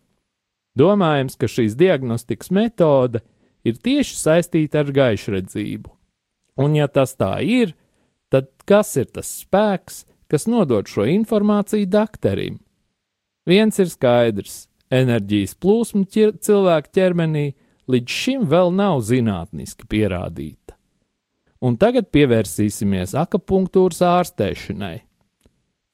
Domājams, 0.74 1.36
ka 1.38 1.46
šīs 1.50 1.76
diagnostikas 1.78 2.50
metode 2.50 3.22
ir 3.64 3.78
tieši 3.78 4.18
saistīta 4.18 4.82
ar 4.82 4.90
gaišredzību. 4.94 5.92
Un, 6.60 6.74
ja 6.78 6.88
tas 6.90 7.14
tā 7.18 7.38
ir, 7.42 7.74
tad 8.30 8.50
kas 8.66 8.94
ir 8.98 9.08
tas 9.14 9.30
spēks, 9.42 10.04
kas 10.30 10.46
nodod 10.50 10.90
šo 10.90 11.06
informāciju 11.10 11.86
dakterim? 11.90 12.58
Viens 13.46 13.78
ir 13.78 13.90
skaidrs- 13.92 14.68
enerģijas 15.00 15.54
plūsma 15.60 16.06
cilvēka 16.40 16.90
ķermenī 16.96 17.54
līdz 17.88 18.08
šim 18.08 18.46
vēl 18.48 18.72
nav 18.72 19.02
zinātniski 19.04 19.86
pierādīta. 19.86 20.63
Un 21.64 21.78
tagad 21.80 22.10
pievērsīsimies 22.12 23.14
akupunktūras 23.16 24.02
ārstēšanai. 24.04 24.98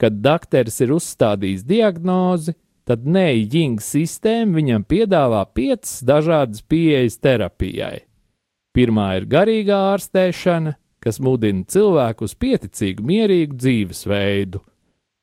Kad 0.01 0.17
dakteris 0.25 0.81
ir 0.83 0.95
uzstādījis 0.97 1.63
diagnozi, 1.69 2.57
tad 2.89 3.05
Neijinga 3.07 3.85
sistēma 3.85 4.57
viņam 4.59 4.87
piedāvā 4.91 5.45
piecas 5.55 6.01
dažādas 6.07 6.65
pieejas 6.67 7.21
terapijai. 7.23 8.01
Pirmā 8.75 9.07
ir 9.19 9.29
garīgā 9.31 9.77
ārstēšana, 9.93 10.75
kas 11.03 11.21
mudina 11.23 11.63
cilvēku 11.71 12.27
uz 12.27 12.35
pieticīgu, 12.35 13.05
mierīgu 13.07 13.59
dzīvesveidu. 13.61 14.63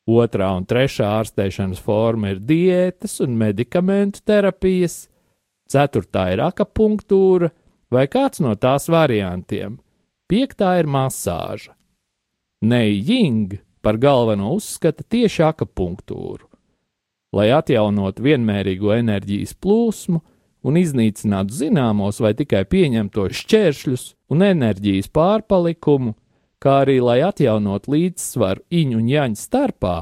Otrā 0.07 0.53
un 0.55 0.63
trešā 0.67 1.09
ārstēšanas 1.17 1.81
forma 1.83 2.31
ir 2.31 2.39
diētas 2.47 3.17
un 3.25 3.35
medikamentu 3.39 4.23
terapijas, 4.23 5.09
ceturtā 5.67 6.29
ir 6.37 6.45
akupunktūra 6.45 7.51
vai 7.91 8.05
kāds 8.11 8.39
no 8.43 8.53
tās 8.55 8.87
variantiem, 8.91 9.75
piektā 10.29 10.77
ir 10.81 10.89
masāža. 10.89 11.73
Neijing 12.61 13.59
par 13.81 13.99
galveno 14.01 14.55
uzskata 14.57 15.05
tieši 15.05 15.45
akupunktūru 15.47 16.47
lai 17.35 17.51
atjaunotu 17.55 18.23
vienmērīgo 18.25 18.93
enerģijas 18.95 19.55
plūsmu 19.61 20.21
un 20.67 20.79
iznīcinātu 20.79 21.55
zināmos 21.55 22.21
vai 22.23 22.33
tikai 22.37 22.63
pieņemtos 22.69 23.41
šķēršļus 23.43 24.05
un 24.33 24.45
enerģijas 24.47 25.11
pārpalikumu, 25.15 26.15
kā 26.63 26.81
arī 26.83 26.99
lai 27.03 27.19
atjaunotu 27.27 27.93
līdzsvaru 27.93 28.65
iņu 28.81 29.01
un 29.01 29.11
jaņu 29.11 29.41
starpā, 29.41 29.97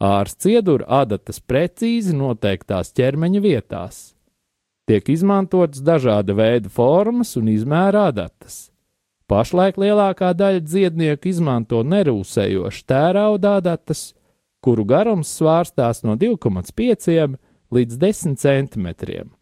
ārsts 0.00 0.48
iedur 0.52 0.84
adatas 0.86 1.40
precīzi 1.40 2.14
noteiktās 2.16 2.92
ķermeņa 2.96 3.42
vietās. 3.42 4.12
Tiek 4.86 5.08
izmantotas 5.10 5.82
dažāda 5.82 6.36
veida 6.38 6.70
formas 6.70 7.34
un 7.40 7.50
izmēra 7.50 8.06
adatas. 8.12 8.68
Pašlaik 9.26 9.78
lielākā 9.82 10.30
daļa 10.38 10.62
dziednieku 10.62 11.32
izmanto 11.32 11.80
nerūsējošu 11.82 12.84
tērauda 12.86 13.56
adatas, 13.58 14.12
kuru 14.62 14.84
garums 14.86 15.32
svārstās 15.34 16.04
no 16.06 16.14
2,5 16.18 17.34
līdz 17.74 17.98
10 18.02 18.38
centimetriem. 18.38 19.32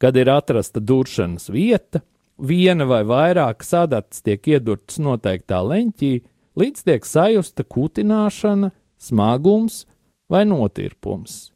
Kad 0.00 0.16
ir 0.16 0.30
atrasta 0.32 0.80
duršanas 0.80 1.48
vieta, 1.52 2.02
viena 2.36 2.84
vai 2.88 3.00
vairākas 3.08 3.72
adatas 3.82 4.20
tiek 4.24 4.44
iedurtas 4.48 5.00
noteiktā 5.00 5.60
leņķī, 5.64 6.12
līdz 6.60 6.84
tiek 6.84 7.08
sajusta 7.08 7.64
kutināšana, 7.64 8.72
smagums 9.00 9.86
vai 10.28 10.44
notirpums. 10.48 11.50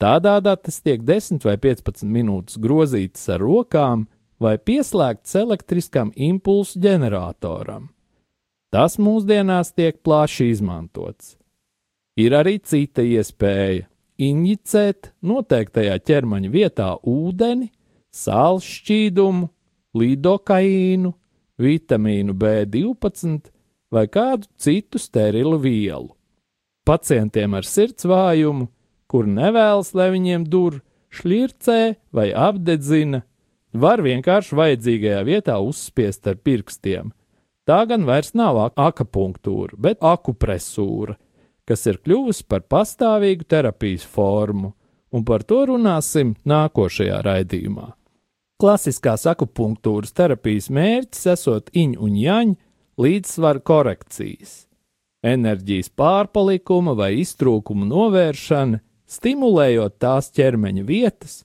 Tādā 0.00 0.38
datas 0.44 0.80
tiek 0.84 1.04
10 1.04 1.44
vai 1.44 1.58
15 1.60 2.08
minūtes 2.08 2.56
grozītas 2.60 3.28
ar 3.32 3.44
rokām 3.44 4.08
vai 4.40 4.56
pieslēgts 4.58 5.36
elektriskam 5.40 6.12
impulsu 6.16 6.80
ģeneratoram. 6.82 7.88
Tas 8.74 8.98
mūsdienās 8.98 9.70
tiek 9.74 10.00
plaši 10.02 10.50
izmantots. 10.50 11.36
Ir 12.18 12.34
arī 12.34 12.58
cita 12.62 13.02
iespēja- 13.02 13.86
injicēt 14.30 15.12
noteiktajā 15.22 15.98
ķermeņa 15.98 16.50
vietā 16.50 16.90
ūdeni, 17.02 17.70
sāls 18.12 18.64
šķīdumu, 18.64 19.48
lidokaīnu, 19.94 21.14
vitamīnu 21.58 22.34
B12 22.34 23.50
vai 23.90 24.06
kādu 24.06 24.46
citu 24.58 24.98
sterilu 24.98 25.58
vielu. 25.58 26.10
Pacientiem 26.84 27.54
ar 27.54 27.62
sirds 27.62 28.04
vājumu, 28.04 28.68
kur 29.08 29.24
nevēlas, 29.24 29.94
lai 29.94 30.10
viņiem 30.10 30.48
dur, 30.50 30.82
šļircē 31.14 31.96
vai 32.12 32.32
apdedzina, 32.32 33.22
var 33.74 34.02
vienkārši 34.04 34.56
vajadzīgajā 34.58 35.20
vietā 35.26 35.58
uzspiest 35.62 36.26
ar 36.30 36.38
pirkstiem. 36.38 37.12
Tā 37.64 37.84
gan 37.88 38.04
vairs 38.04 38.34
nav 38.36 38.58
akupunktūra, 38.76 39.76
bet 39.80 40.02
akupresūra, 40.04 41.16
kas 41.64 41.86
ir 41.88 42.00
kļuvusi 42.04 42.44
par 42.48 42.66
pastāvīgu 42.68 43.46
terapijas 43.48 44.04
formu, 44.04 44.74
un 45.14 45.24
par 45.24 45.46
to 45.48 45.62
runāsim 45.70 46.34
nākošajā 46.44 47.22
raidījumā. 47.24 47.92
Klasiskās 48.60 49.24
akupunktūras 49.30 50.12
terapijas 50.14 50.68
mērķis 50.70 51.26
esot 51.32 51.72
iņu 51.74 52.04
un 52.04 52.18
jaņu 52.20 52.54
līdzsvaru 53.00 53.64
korekcijas, 53.66 54.52
enerģijas 55.24 55.90
pārpalikuma 55.98 56.94
vai 56.98 57.14
iztrūkuma 57.22 57.88
novēršana, 57.88 58.78
stimulējot 59.10 59.98
tās 60.02 60.30
ķermeņa 60.36 60.84
vietas, 60.86 61.42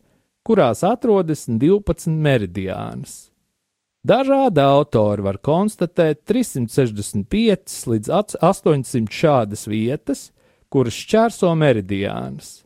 kurās 0.50 0.82
atrodas 0.82 1.46
12 1.46 2.10
meridiānas. 2.10 3.28
Dažādi 4.02 4.64
autori 4.64 5.22
var 5.22 5.38
konstatēt 5.44 6.24
365 6.26 7.76
līdz 7.92 8.10
800 8.18 9.12
šādas 9.14 9.68
vietas, 9.70 10.30
kuras 10.74 10.98
šķērso 10.98 11.52
meridiānas. 11.60 12.64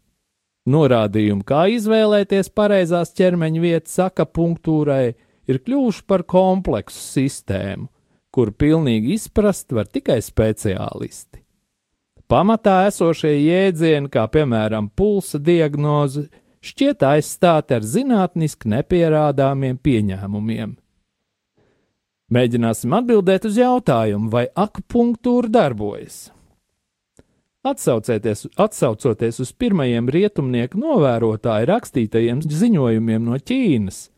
Norādījumi, 0.70 1.44
kā 1.44 1.66
izvēlēties 1.76 2.54
pareizās 2.56 3.12
ķermeņa 3.18 3.64
vietas 3.66 3.98
akapunktūrai, 4.06 5.16
ir 5.52 5.60
kļuvuši 5.66 6.06
par 6.08 6.24
kompleksu 6.24 7.02
sistēmu, 7.04 7.90
kuru 8.32 8.56
pilnīgi 8.56 9.18
izprast 9.18 9.76
var 9.76 9.90
tikai 9.92 10.22
speciālisti. 10.24 11.42
Pamatā 12.32 12.86
esošie 12.88 13.34
jēdzieni, 13.36 14.08
kā 14.14 14.24
piemēram 14.32 14.88
pulsa 14.96 15.42
diagnoze, 15.42 16.30
šķiet 16.64 17.04
aizstāti 17.08 17.76
ar 17.78 17.84
zinātniski 17.86 18.72
nepierādāmiem 18.72 19.80
pieņēmumiem. 19.84 20.78
Mēģināsim 22.34 22.94
atbildēt 22.98 23.46
uz 23.50 23.60
jautājumu, 23.60 24.32
vai 24.32 24.48
akupunktūra 24.56 25.52
darbojas. 25.54 26.32
Atsaucoties 27.64 29.40
uz 29.40 29.52
pirmajiem 29.56 30.10
rietumnieku 30.12 30.80
novērotāju 30.82 31.70
rakstītajiem 31.70 32.42
ziņojumiem 32.44 33.30
no 33.30 33.38
Ķīnas, 33.40 34.10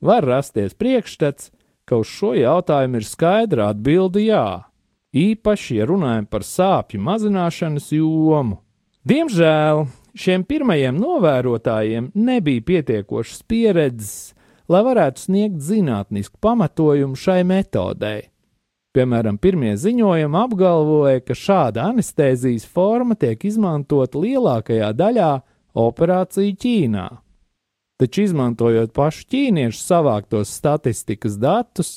var 0.00 0.24
rasties 0.24 0.76
priekšstats, 0.78 1.50
ka 1.84 1.98
uz 2.00 2.08
šo 2.08 2.32
jautājumu 2.38 3.00
ir 3.00 3.08
skaidra 3.08 3.68
atbilde 3.74 4.22
jā, 4.24 4.64
īpaši, 5.12 5.80
ja 5.80 5.88
runājam 5.90 6.28
par 6.30 6.46
sāpju 6.48 7.02
mazināšanas 7.04 7.90
jomu. 7.92 8.62
Diemžēl 9.04 9.84
šiem 10.14 10.44
pirmajiem 10.46 10.96
novērotājiem 11.00 12.12
nebija 12.14 12.64
pietiekošas 12.70 13.42
pieredzes 13.48 14.34
lai 14.68 14.84
varētu 14.84 15.26
sniegt 15.26 15.60
zinātnisku 15.64 16.38
pamatojumu 16.42 17.18
šai 17.18 17.42
metodei. 17.46 18.30
Piemēram, 18.94 19.40
pirmie 19.42 19.72
ziņojumi 19.80 20.38
apgalvoja, 20.38 21.22
ka 21.26 21.34
šāda 21.34 21.88
anestēzijas 21.90 22.66
forma 22.70 23.16
tiek 23.18 23.42
izmantota 23.44 24.20
lielākajā 24.22 24.92
daļā 24.94 25.30
operāciju 25.74 26.54
Ķīnā. 26.62 27.08
Taču, 27.98 28.24
izmantojot 28.26 28.92
pašu 28.94 29.26
ķīniešu 29.30 29.80
savāktos 29.80 30.52
statistikas 30.54 31.38
datus, 31.42 31.96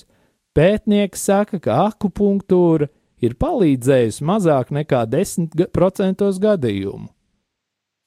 pētnieki 0.58 1.18
saka, 1.18 1.62
ka 1.62 1.78
akupunktūra 1.92 2.90
ir 3.22 3.38
palīdzējusi 3.38 4.26
mazāk 4.26 4.74
nekā 4.74 5.06
10% 5.10 6.34
gadījumu. 6.42 7.10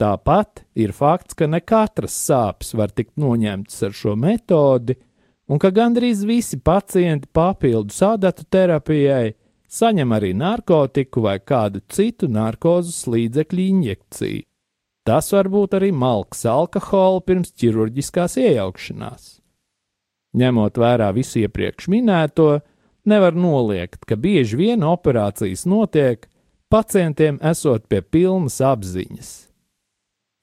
Tāpat 0.00 0.62
ir 0.80 0.94
fakts, 0.96 1.36
ka 1.36 1.44
ne 1.44 1.60
katras 1.60 2.14
sāpes 2.16 2.72
var 2.72 2.92
tikt 2.96 3.18
noņemtas 3.20 3.82
ar 3.84 3.96
šo 3.96 4.14
metodi, 4.16 4.96
un 5.50 5.60
ka 5.60 5.68
gandrīz 5.76 6.22
visi 6.24 6.56
pacienti 6.56 7.28
papildus 7.36 8.00
adatu 8.06 8.46
terapijai 8.48 9.34
saņem 9.70 10.14
arī 10.16 10.30
narkotiku 10.34 11.26
vai 11.26 11.36
kādu 11.40 11.82
citu 11.92 12.30
narkozes 12.32 13.04
līdzekļu 13.12 13.66
injekciju. 13.66 14.46
Tas 15.04 15.30
var 15.32 15.48
būt 15.52 15.76
arī 15.78 15.90
malks 15.96 16.44
alkohola 16.48 17.20
pirms 17.24 17.52
ķirurģiskās 17.60 18.36
iejaukšanās. 18.40 19.28
Ņemot 20.36 20.80
vērā 20.80 21.10
visu 21.16 21.40
iepriekš 21.42 21.88
minēto, 21.90 22.60
nevar 23.04 23.34
noliegt, 23.34 24.04
ka 24.06 24.16
bieži 24.16 24.60
vien 24.60 24.84
operācijas 24.86 25.66
notiek 25.66 26.28
pacientiem 26.70 27.40
esot 27.42 27.88
pie 27.90 28.00
pilnas 28.00 28.60
apziņas. 28.62 29.49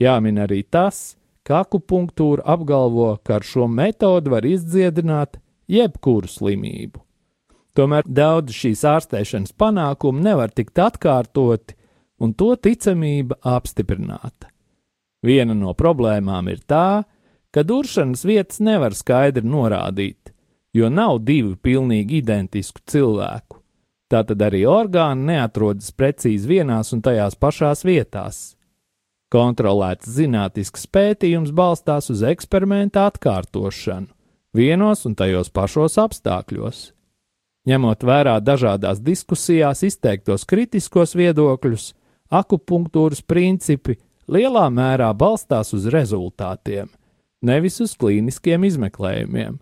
Jāmin 0.01 0.37
arī 0.43 0.61
tas, 0.63 1.17
ka 1.47 1.63
akupunktūra 1.63 2.45
apgalvo, 2.45 3.15
ka 3.23 3.39
ar 3.39 3.45
šo 3.47 3.67
metodi 3.71 4.33
var 4.33 4.45
izdziedināt 4.45 5.39
jebkuru 5.71 6.29
slimību. 6.29 7.01
Tomēr 7.77 8.07
daudz 8.09 8.55
šīs 8.57 8.83
ārstēšanas 8.89 9.53
panākumu 9.57 10.23
nevar 10.25 10.53
tikt 10.53 10.79
atkārtoti, 10.81 11.75
un 12.21 12.33
to 12.33 12.55
ticamība 12.57 13.37
apstiprināta. 13.45 14.49
Viena 15.25 15.53
no 15.57 15.73
problēmām 15.77 16.49
ir 16.49 16.63
tā, 16.65 17.05
ka 17.53 17.63
duršanas 17.65 18.25
vietas 18.25 18.61
nevar 18.61 18.97
skaidri 18.97 19.45
norādīt, 19.45 20.33
jo 20.73 20.89
nav 20.89 21.21
divu 21.25 21.55
pilnīgi 21.61 22.21
identisku 22.21 22.81
cilvēku. 22.85 23.61
Tātad 24.07 24.41
arī 24.41 24.63
orgāni 24.69 25.33
neatrodas 25.33 25.91
precīzi 25.91 26.47
vienās 26.47 26.93
un 26.95 27.01
tajās 27.03 27.35
pašās 27.35 27.83
vietās. 27.85 28.56
Kontrolēts 29.33 30.07
zinātnisks 30.07 30.85
pētījums 30.87 31.51
balstās 31.51 32.07
uz 32.13 32.21
eksperimenta 32.23 33.09
atkārtošanu 33.09 34.13
vienos 34.57 35.05
un 35.05 35.15
tajos 35.17 35.51
pašos 35.53 35.97
apstākļos. 36.01 36.79
Ņemot 37.67 38.05
vērā 38.07 38.37
dažādās 38.39 39.01
diskusijās 39.03 39.83
izteiktos 39.83 40.47
kritiskos 40.47 41.13
viedokļus, 41.19 41.91
akupunktūras 42.31 43.21
principi 43.27 43.97
lielā 44.31 44.69
mērā 44.71 45.11
balstās 45.13 45.73
uz 45.75 45.89
rezultātiem, 45.91 46.87
nevis 47.43 47.81
uz 47.83 47.93
klīniskiem 47.99 48.63
izmeklējumiem. 48.71 49.59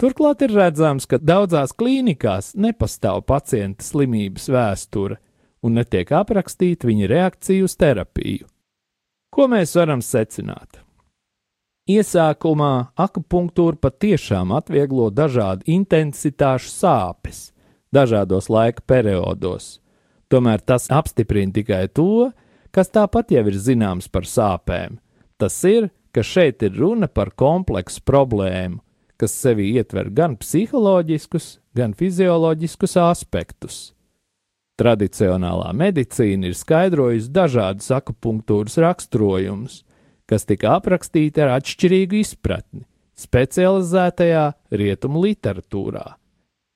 Turklāt 0.00 0.42
ir 0.44 0.52
redzams, 0.52 1.06
ka 1.08 1.20
daudzās 1.20 1.72
klīnikās 1.72 2.54
nepastāv 2.56 3.22
pacienta 3.28 3.84
slimības 3.84 4.50
vēsture 4.52 5.20
un 5.64 5.78
netiek 5.78 6.12
aprakstīta 6.12 6.88
viņa 6.88 7.08
reakcija 7.12 7.64
uz 7.64 7.76
terapiju. 7.80 8.44
Ko 9.36 9.44
mēs 9.52 9.74
varam 9.76 10.00
secināt? 10.00 10.78
Iesākumā 11.92 12.94
akupunktūra 12.96 13.76
patiešām 13.84 14.54
atvieglo 14.56 15.10
dažādu 15.12 15.68
intensitāšu 15.74 16.70
sāpes 16.72 17.50
dažādos 17.92 18.48
laika 18.48 18.80
periodos. 18.88 19.82
Tomēr 20.32 20.64
tas 20.64 20.88
apstiprina 20.88 21.52
tikai 21.52 21.84
to, 21.92 22.30
kas 22.72 22.88
tāpat 22.88 23.34
jau 23.36 23.42
ir 23.50 23.58
zināms 23.60 24.08
par 24.08 24.24
sāpēm. 24.24 24.96
Tas 25.36 25.58
ir, 25.68 25.90
ka 26.16 26.24
šeit 26.24 26.64
ir 26.64 26.72
runa 26.80 27.04
par 27.04 27.34
kompleksu 27.36 28.00
problēmu, 28.08 28.80
kas 29.20 29.36
sevi 29.36 29.68
ietver 29.76 30.08
gan 30.16 30.38
psiholoģiskus, 30.40 31.58
gan 31.76 31.92
fizioloģiskus 31.92 32.96
aspektus. 33.04 33.92
Tradicionālā 34.76 35.70
medicīna 35.72 36.50
ir 36.50 36.56
skaidrojusi 36.56 37.30
dažādus 37.32 37.88
akupunktūras 37.96 38.76
raksturojumus, 38.84 39.80
kas 40.28 40.44
tika 40.44 40.74
aprakstīti 40.76 41.40
ar 41.40 41.54
atšķirīgu 41.56 42.20
izpratni 42.20 42.84
specializētajā 43.16 44.44
rietumu 44.76 45.22
literatūrā. 45.24 46.04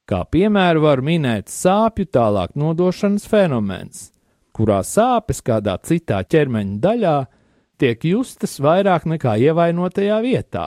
Kā 0.08 0.22
piemēru 0.32 0.86
var 0.86 1.02
minēt 1.04 1.52
sāpju 1.52 2.08
tālāk 2.10 2.56
nodošanas 2.58 3.28
fenomens, 3.28 4.08
kurā 4.56 4.80
sāpes 4.86 5.44
kādā 5.44 5.76
citā 5.84 6.22
ķermeņa 6.24 6.80
daļā 6.82 7.16
tiek 7.80 8.08
justas 8.08 8.56
vairāk 8.64 9.04
nekā 9.12 9.36
ievainotajā 9.44 10.18
vietā. 10.24 10.66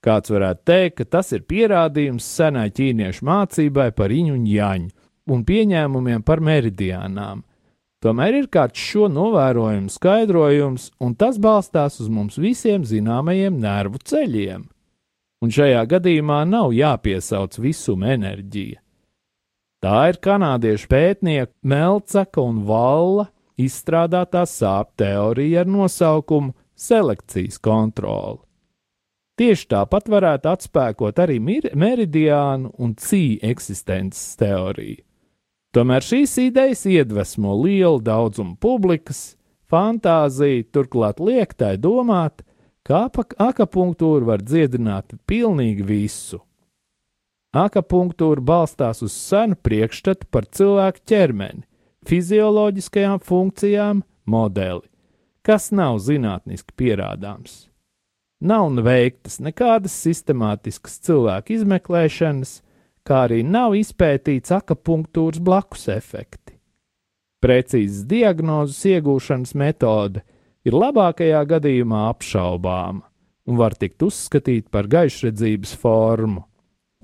Kāds 0.00 0.32
varētu 0.32 0.64
teikt, 0.70 0.96
ka 0.98 1.04
tas 1.18 1.32
ir 1.36 1.44
pierādījums 1.44 2.26
senai 2.26 2.70
ķīniešu 2.72 3.26
mācībai 3.26 3.90
par 3.96 4.12
iņu 4.14 4.34
un 4.38 4.48
jaņu 4.48 4.95
un 5.30 5.44
pieņēmumiem 5.46 6.24
par 6.26 6.42
meridiānām. 6.44 7.42
Tomēr 8.04 8.36
ir 8.42 8.48
kāds 8.52 8.78
šo 8.78 9.08
novērojumu 9.10 9.90
skaidrojums, 9.90 10.90
un 11.02 11.14
tas 11.18 11.38
balstās 11.42 11.98
uz 12.02 12.10
mums 12.12 12.36
visiem 12.38 12.84
zināmajiem 12.86 13.56
nervu 13.60 13.98
ceļiem. 14.04 14.66
Un 15.42 15.52
šajā 15.52 15.82
gadījumā 15.90 16.42
nav 16.48 16.72
jāpiesauc 16.76 17.56
visuma 17.60 18.12
enerģija. 18.14 18.80
Tā 19.84 19.96
ir 20.10 20.20
kanādiešu 20.24 20.88
pētnieku 20.90 21.52
Melcaka 21.68 22.42
un 22.42 22.62
Valla 22.68 23.28
izstrādātā 23.60 24.44
sāpju 24.48 25.02
teorija 25.02 25.64
ar 25.64 25.70
nosaukumu 25.70 26.54
selekcijas 26.76 27.60
kontroli. 27.62 28.40
Tieši 29.36 29.66
tāpat 29.68 30.08
varētu 30.08 30.48
atspēkot 30.48 31.18
arī 31.20 31.36
meridiānu 31.76 32.72
un 32.80 32.94
cīņu 32.96 33.42
eksistences 33.44 34.36
teoriju. 34.40 35.02
Tomēr 35.76 36.00
šīs 36.00 36.38
idejas 36.40 36.86
iedvesmo 36.88 37.52
lielu 37.60 37.98
daudzumu 38.00 38.54
publikas, 38.56 39.34
fantāziju, 39.68 40.64
turklāt 40.72 41.20
liek 41.20 41.52
tai 41.52 41.74
domāt, 41.76 42.40
ka 42.86 43.02
akapunktūra 43.12 44.24
var 44.24 44.40
dziedināt 44.40 45.18
pilnīgi 45.28 45.84
visu. 45.84 46.40
Akapunktūra 47.52 48.40
balstās 48.40 49.04
uz 49.04 49.12
senu 49.12 49.56
priekšstatu 49.60 50.24
par 50.32 50.48
cilvēku 50.48 51.04
ķermeni, 51.12 51.66
fizioloģiskajām 52.08 53.20
funkcijām 53.20 54.00
modeli, 54.24 54.88
kas 55.44 55.68
nav 55.76 56.00
zinātniski 56.00 56.72
pierādāms. 56.72 57.66
Nav 58.40 58.72
veiktas 58.80 59.42
nekādas 59.44 59.92
sistemātiskas 59.92 61.02
cilvēku 61.04 61.58
izmeklēšanas, 61.60 62.62
kā 63.06 63.24
arī 63.28 63.42
nav 63.46 63.76
izpētīts 63.78 64.54
akupunktūras 64.58 65.42
blakus 65.42 65.86
efekti. 65.94 66.56
Precīzas 67.42 68.06
diagnozes 68.10 68.80
iegūšanas 68.90 69.54
metode 69.58 70.24
ir 70.66 70.74
labākajā 70.74 71.44
gadījumā 71.52 72.08
apšaubāma 72.10 73.04
un 73.46 73.58
var 73.60 73.76
tikt 73.78 74.02
uzskatīta 74.02 74.72
par 74.74 74.88
gaišredzības 74.90 75.76
formu. 75.78 76.42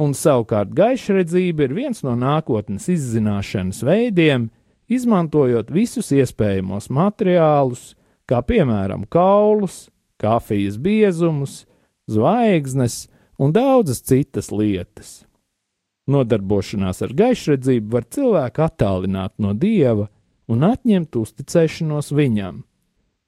Un 0.03 0.15
savukārt 0.17 0.73
gaišredzība 0.75 1.69
ir 1.69 1.75
viens 1.77 2.03
no 2.03 2.17
nākotnes 2.19 2.89
izzināšanas 2.91 3.83
veidiem, 3.87 4.49
izmantojot 4.91 5.71
visus 5.71 6.11
iespējamos 6.17 6.89
materiālus, 6.91 7.93
kā 8.27 8.41
piemēram 8.43 9.05
kaulus, 9.13 9.87
kafijas 10.19 10.79
biezumus, 10.81 11.63
zvaigznes 12.11 13.05
un 13.39 13.55
daudzas 13.55 14.03
citas 14.03 14.51
lietas. 14.51 15.23
Nodarbošanās 16.13 17.03
ar 17.07 17.15
gaišredzību 17.19 17.95
var 17.95 18.07
cilvēku 18.13 18.65
attālināt 18.67 19.35
no 19.43 19.53
dieva 19.57 20.09
un 20.51 20.67
atņemt 20.69 21.17
uzticēšanos 21.17 22.13
viņam. 22.17 22.63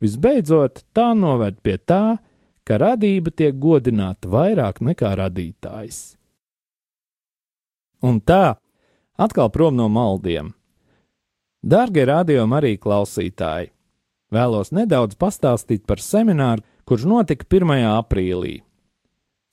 Visbeidzot, 0.05 0.83
tā 0.93 1.13
noved 1.17 1.61
pie 1.65 1.79
tā, 1.79 2.19
ka 2.65 2.81
radība 2.81 3.33
tiek 3.33 3.57
godināta 3.61 4.29
vairāk 4.29 4.83
nekā 4.85 5.15
radītājs. 5.21 6.03
Un 8.05 8.21
tā, 8.21 8.59
atkal 9.17 9.49
prom 9.55 9.79
no 9.79 9.89
maldiem, 9.89 10.53
Dārgie 11.65 12.03
rādījumi 12.05 12.57
arī 12.59 12.71
klausītāji! 12.77 13.71
Vēlos 14.35 14.69
nedaudz 14.77 15.17
pastāstīt 15.17 15.87
par 15.89 16.03
semināru, 16.03 16.61
kurš 16.85 17.07
notika 17.09 17.47
1. 17.49 17.73
aprīlī. 17.89 18.59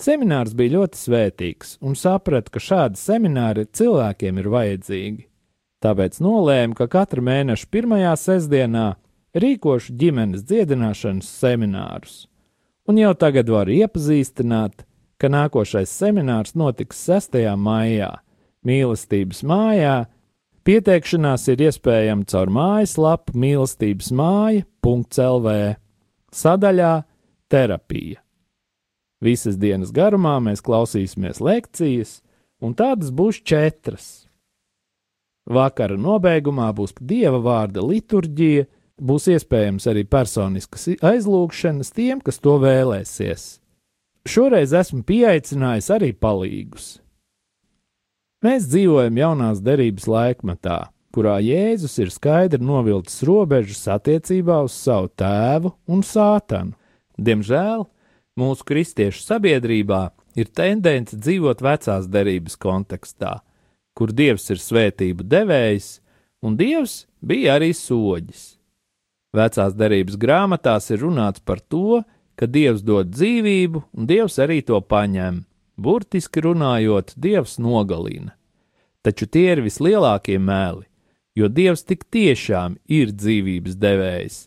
Seminārs 0.01 0.55
bija 0.57 0.79
ļoti 0.79 0.97
svētīgs 0.97 1.75
un 1.85 1.93
sapratu, 1.99 2.55
ka 2.55 2.61
šādi 2.63 2.97
semināri 2.97 3.67
cilvēkiem 3.69 4.39
ir 4.41 4.49
vajadzīgi. 4.49 5.27
Tāpēc 5.81 6.17
nolēmu, 6.21 6.77
ka 6.77 6.87
katra 6.89 7.21
mēneša 7.25 7.69
pirmajā 7.73 8.13
sestdienā 8.17 8.87
rīkošu 9.37 9.93
ģimenes 9.97 10.45
dziedināšanas 10.49 11.29
seminārus. 11.41 12.15
Un 12.89 12.97
jau 12.97 13.13
tagad 13.17 13.49
varu 13.49 13.75
iepazīstināt, 13.77 14.85
ka 15.21 15.29
nākošais 15.29 15.93
seminārs 15.93 16.57
notiks 16.57 17.01
6. 17.05 17.37
maijā 17.61 18.15
mīlestības 18.65 19.45
mājā 19.45 19.95
Pieteikšanās 20.61 21.47
ir 21.49 21.61
iespējama 21.65 22.27
caur 22.29 22.51
mājaslapu 22.53 23.33
mīlestības 23.33 24.11
māja.lv 24.13 25.53
sadaļā 26.37 26.91
Terapija. 27.49 28.19
Visas 29.21 29.57
dienas 29.61 29.91
garumā 29.93 30.39
mēs 30.41 30.63
klausīsimies 30.65 31.41
lekcijas, 31.43 32.19
un 32.61 32.73
tādas 32.77 33.13
būs 33.13 33.41
četras. 33.45 34.25
Vakara 35.45 35.97
nobeigumā 35.97 36.69
būs 36.73 36.93
dieva 36.97 37.41
vārda 37.41 37.83
liturģija, 37.85 38.65
būs 39.01 39.27
iespējams 39.33 39.87
arī 39.89 40.05
personiskas 40.09 40.87
aizlūgšanas 41.01 41.93
tiem, 41.93 42.21
kas 42.21 42.41
to 42.41 42.57
vēlēsies. 42.61 43.61
Šoreiz 44.29 44.73
esmu 44.77 45.01
pieaicinājis 45.05 45.89
arī 45.93 46.11
palīgus. 46.13 46.99
Mēs 48.45 48.67
dzīvojam 48.69 49.17
jaunās 49.17 49.61
derības 49.61 50.05
laikmetā, 50.09 50.77
kurā 51.13 51.39
Jēzus 51.45 51.97
ir 52.01 52.13
skaidri 52.13 52.61
novilcis 52.61 53.21
robežas 53.25 53.83
attiecībā 53.97 54.61
uz 54.65 54.77
savu 54.77 55.09
tēvu 55.17 55.73
un 55.89 56.05
sātanu. 56.05 56.73
Diemžēl 57.21 57.85
mūsu 58.39 58.65
kristiešu 58.67 59.23
sabiedrībā 59.25 60.01
ir 60.39 60.51
tendence 60.55 61.17
dzīvot 61.17 61.61
vecās 61.63 62.07
derības 62.11 62.57
kontekstā, 62.61 63.39
kur 63.97 64.13
Dievs 64.15 64.49
ir 64.53 64.61
svētību 64.61 65.27
devējs, 65.27 65.99
un 66.45 66.57
Dievs 66.59 67.05
bija 67.19 67.57
arī 67.59 67.71
soģis. 67.75 68.57
Vecās 69.35 69.75
derības 69.79 70.17
grāmatās 70.19 70.89
ir 70.91 71.03
runāts 71.05 71.43
par 71.43 71.61
to, 71.61 72.01
ka 72.35 72.47
Dievs 72.47 72.83
dod 72.83 73.11
dzīvību, 73.13 73.83
un 73.95 74.07
Dievs 74.07 74.39
arī 74.43 74.59
to 74.65 74.79
paņem. 74.81 75.45
Burtiski 75.81 76.43
runājot, 76.43 77.15
Dievs 77.15 77.57
nogalina. 77.61 78.35
Taču 79.01 79.25
tie 79.25 79.55
ir 79.55 79.63
vislielākie 79.65 80.37
mēli, 80.37 80.85
jo 81.35 81.47
Dievs 81.49 81.85
tik 81.87 82.03
tiešām 82.11 82.77
ir 82.91 83.13
dzīvības 83.15 83.79
devējs, 83.81 84.37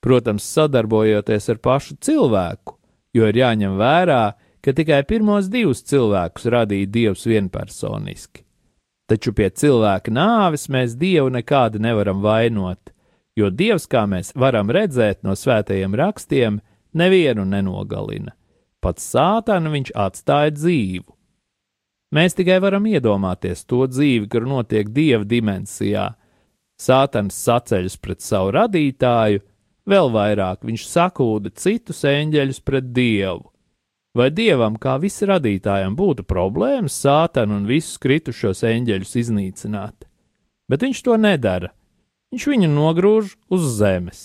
protams, 0.00 0.46
sadarbojoties 0.46 1.50
ar 1.52 1.58
pašu 1.60 1.98
cilvēku, 2.00 2.77
jo 3.16 3.28
ir 3.28 3.40
jāņem 3.40 3.78
vērā, 3.78 4.22
ka 4.60 4.74
tikai 4.74 5.02
pirmos 5.08 5.48
divus 5.52 5.82
cilvēkus 5.86 6.48
radīja 6.52 6.90
Dievs 6.92 7.26
vienpersoniski. 7.28 8.44
Taču 9.08 9.32
pie 9.32 9.48
cilvēka 9.48 10.12
nāves 10.12 10.68
mēs 10.68 10.96
Dievu 11.00 11.30
nekādi 11.32 11.80
nevaram 11.80 12.20
vainot, 12.20 12.92
jo 13.38 13.48
Dievs, 13.50 13.86
kā 13.88 14.04
mēs 14.10 14.34
varam 14.36 14.68
redzēt 14.74 15.22
no 15.24 15.36
svētajiem 15.38 15.94
rakstiem, 15.96 16.58
nevienu 16.92 17.46
nenogalina. 17.48 18.34
Pats 18.84 19.06
sātanu 19.14 19.72
viņš 19.72 19.94
atstāja 19.96 20.52
dzīvu. 20.54 21.08
Mēs 22.14 22.36
tikai 22.38 22.56
varam 22.64 22.86
iedomāties 22.88 23.66
to 23.68 23.82
dzīvi, 23.90 24.28
kur 24.32 24.46
notiek 24.48 24.88
dieva 24.88 25.26
dimensijā. 25.28 26.12
Sātans 26.78 27.36
saceļas 27.36 27.98
pret 28.00 28.22
savu 28.24 28.52
radītāju, 28.54 29.42
vēl 29.88 30.10
vairāk 30.14 30.66
viņš 30.68 30.84
sakūda 30.88 31.52
citus 31.56 32.04
eņģeļus 32.08 32.60
pret 32.64 32.92
dievu. 32.94 33.48
Vai 34.16 34.30
dievam, 34.34 34.78
kā 34.80 34.96
visradītājam, 34.98 35.94
būtu 35.96 36.24
problēmas 36.26 36.96
sātanu 37.04 37.58
un 37.60 37.68
visus 37.68 38.00
kritušos 38.02 38.64
eņģeļus 38.66 39.14
iznīcināt? 39.22 40.08
Bet 40.68 40.84
viņš 40.84 41.02
to 41.06 41.16
nedara. 41.20 41.70
Viņš 42.32 42.48
viņu 42.50 42.70
nogrūž 42.72 43.36
uz 43.54 43.68
zemes. 43.78 44.22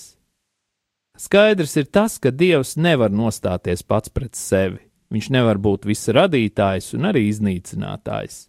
Skaidrs 1.19 1.75
ir 1.77 1.85
tas, 1.93 2.17
ka 2.17 2.31
dievs 2.33 2.73
nevar 2.75 3.13
nostāties 3.13 3.83
pats 3.85 4.09
pret 4.09 4.33
sevi. 4.35 4.81
Viņš 5.13 5.29
nevar 5.35 5.59
būt 5.61 5.85
visradītājs 5.85 6.95
un 6.97 7.05
arī 7.11 7.27
iznīcinātājs. 7.29 8.47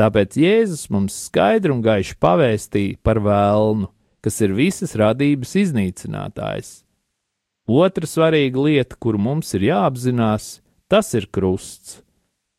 Tāpēc 0.00 0.34
Jēzus 0.40 0.88
mums 0.90 1.14
skaidri 1.28 1.70
un 1.70 1.82
gaiši 1.84 2.16
pavēstīja 2.18 2.98
par 3.06 3.20
vēlnu, 3.22 3.86
kas 4.22 4.40
ir 4.44 4.54
visas 4.56 4.94
radības 4.98 5.56
iznīcinātājs. 5.64 6.82
Otra 7.66 8.08
svarīga 8.08 8.62
lieta, 8.66 8.96
kur 8.98 9.18
mums 9.18 9.52
ir 9.54 9.68
jāapzinās, 9.68 10.60
tas 10.90 11.12
ir 11.14 11.28
krusts. 11.30 12.00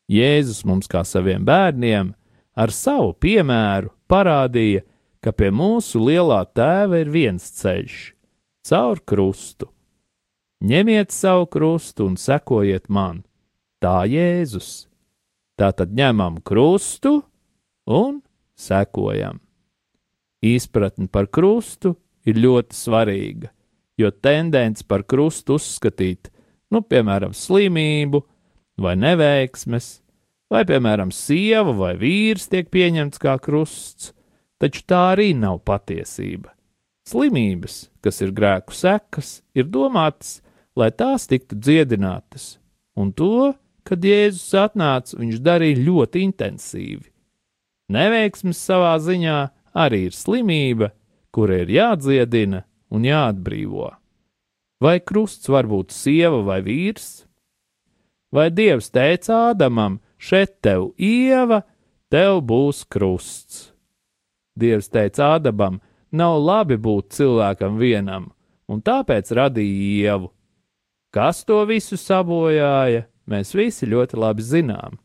Jēzus 0.08 0.64
mums, 0.68 0.88
kā 0.88 1.04
saviem 1.04 1.44
bērniem, 1.44 2.12
ar 2.56 2.72
savu 2.72 3.14
piemēru 3.16 3.92
parādīja, 4.08 4.84
ka 5.24 5.32
pie 5.32 5.48
mūsu 5.48 6.02
lielā 6.04 6.42
tēva 6.52 7.00
ir 7.00 7.12
viens 7.12 7.44
ceļš- 7.60 8.12
caur 8.68 9.00
krustu. 9.00 9.70
Ņemiet 10.64 11.12
savu 11.12 11.46
krustu 11.46 12.06
un 12.06 12.16
sekojiet 12.16 12.88
man, 12.88 13.24
tā 13.80 14.04
Jēzus. 14.08 14.86
Tā 15.58 15.72
tad 15.76 15.92
ņemam 15.94 16.42
krustu 16.42 17.22
un 17.86 18.22
sekojam. 18.56 19.43
Izpratne 20.44 21.08
par 21.08 21.30
krustu 21.32 21.94
ir 22.28 22.40
ļoti 22.40 22.76
svarīga, 22.76 23.50
jo 24.00 24.10
tendence 24.12 24.84
par 24.86 25.06
krustu 25.08 25.56
uzskatīt 25.56 26.28
nu, 26.74 26.82
piemēram, 26.82 27.34
slimību 27.36 28.20
vai 28.80 28.96
neveiksmes, 28.98 29.88
vai, 30.50 30.64
piemēram, 30.68 31.12
sieva 31.14 31.74
vai 31.76 31.94
vīrs 31.98 32.48
tiek 32.50 32.70
pieņemts 32.72 33.22
kā 33.22 33.36
krusts, 33.42 34.12
taču 34.60 34.84
tā 34.88 35.00
arī 35.14 35.32
nav 35.38 35.62
patiesība. 35.66 36.52
Slimības, 37.04 37.90
kas 38.04 38.22
ir 38.24 38.32
grēku 38.36 38.74
sekas, 38.74 39.42
ir 39.56 39.68
domātas, 39.68 40.38
lai 40.76 40.90
tās 40.90 41.28
tiktu 41.30 41.58
dziedinātas, 41.60 42.56
un 42.96 43.12
to, 43.12 43.52
kad 43.84 44.04
Jēzus 44.04 44.54
atnāca, 44.56 45.18
viņš 45.20 45.42
darīja 45.44 45.82
ļoti 45.84 46.22
intensīvi. 46.24 47.10
Neveiksmes 47.92 48.62
savā 48.64 48.94
ziņā 49.04 49.38
arī 49.74 50.06
ir 50.08 50.16
slimība, 50.16 50.92
kura 51.34 51.60
ir 51.64 51.72
jādziedina 51.74 52.64
un 52.94 53.06
jāatbrīvo. 53.06 53.90
Vai 54.82 54.98
krusts 55.00 55.50
var 55.50 55.68
būt 55.70 55.94
sieva 55.94 56.42
vai 56.46 56.60
vīrs? 56.64 57.24
Vai 58.34 58.50
dievs 58.50 58.90
teica 58.94 59.50
Ādamam, 59.52 60.00
šeit 60.18 60.58
tev 60.64 60.90
ieva, 60.98 61.62
tev 62.10 62.42
būs 62.46 62.82
krusts? 62.90 63.70
Dievs 64.58 64.90
teica 64.90 65.34
Ādamam, 65.36 65.80
nav 66.10 66.38
labi 66.42 66.78
būt 66.78 67.14
cilvēkam 67.14 67.78
vienam, 67.78 68.30
un 68.70 68.82
tāpēc 68.82 69.30
radīja 69.34 70.10
ievu. 70.10 70.30
Kas 71.14 71.44
to 71.46 71.60
visu 71.66 71.98
sabojāja, 71.98 73.06
mēs 73.30 73.54
visi 73.54 73.86
ļoti 73.86 74.18
labi 74.18 74.42
zinām. 74.42 74.98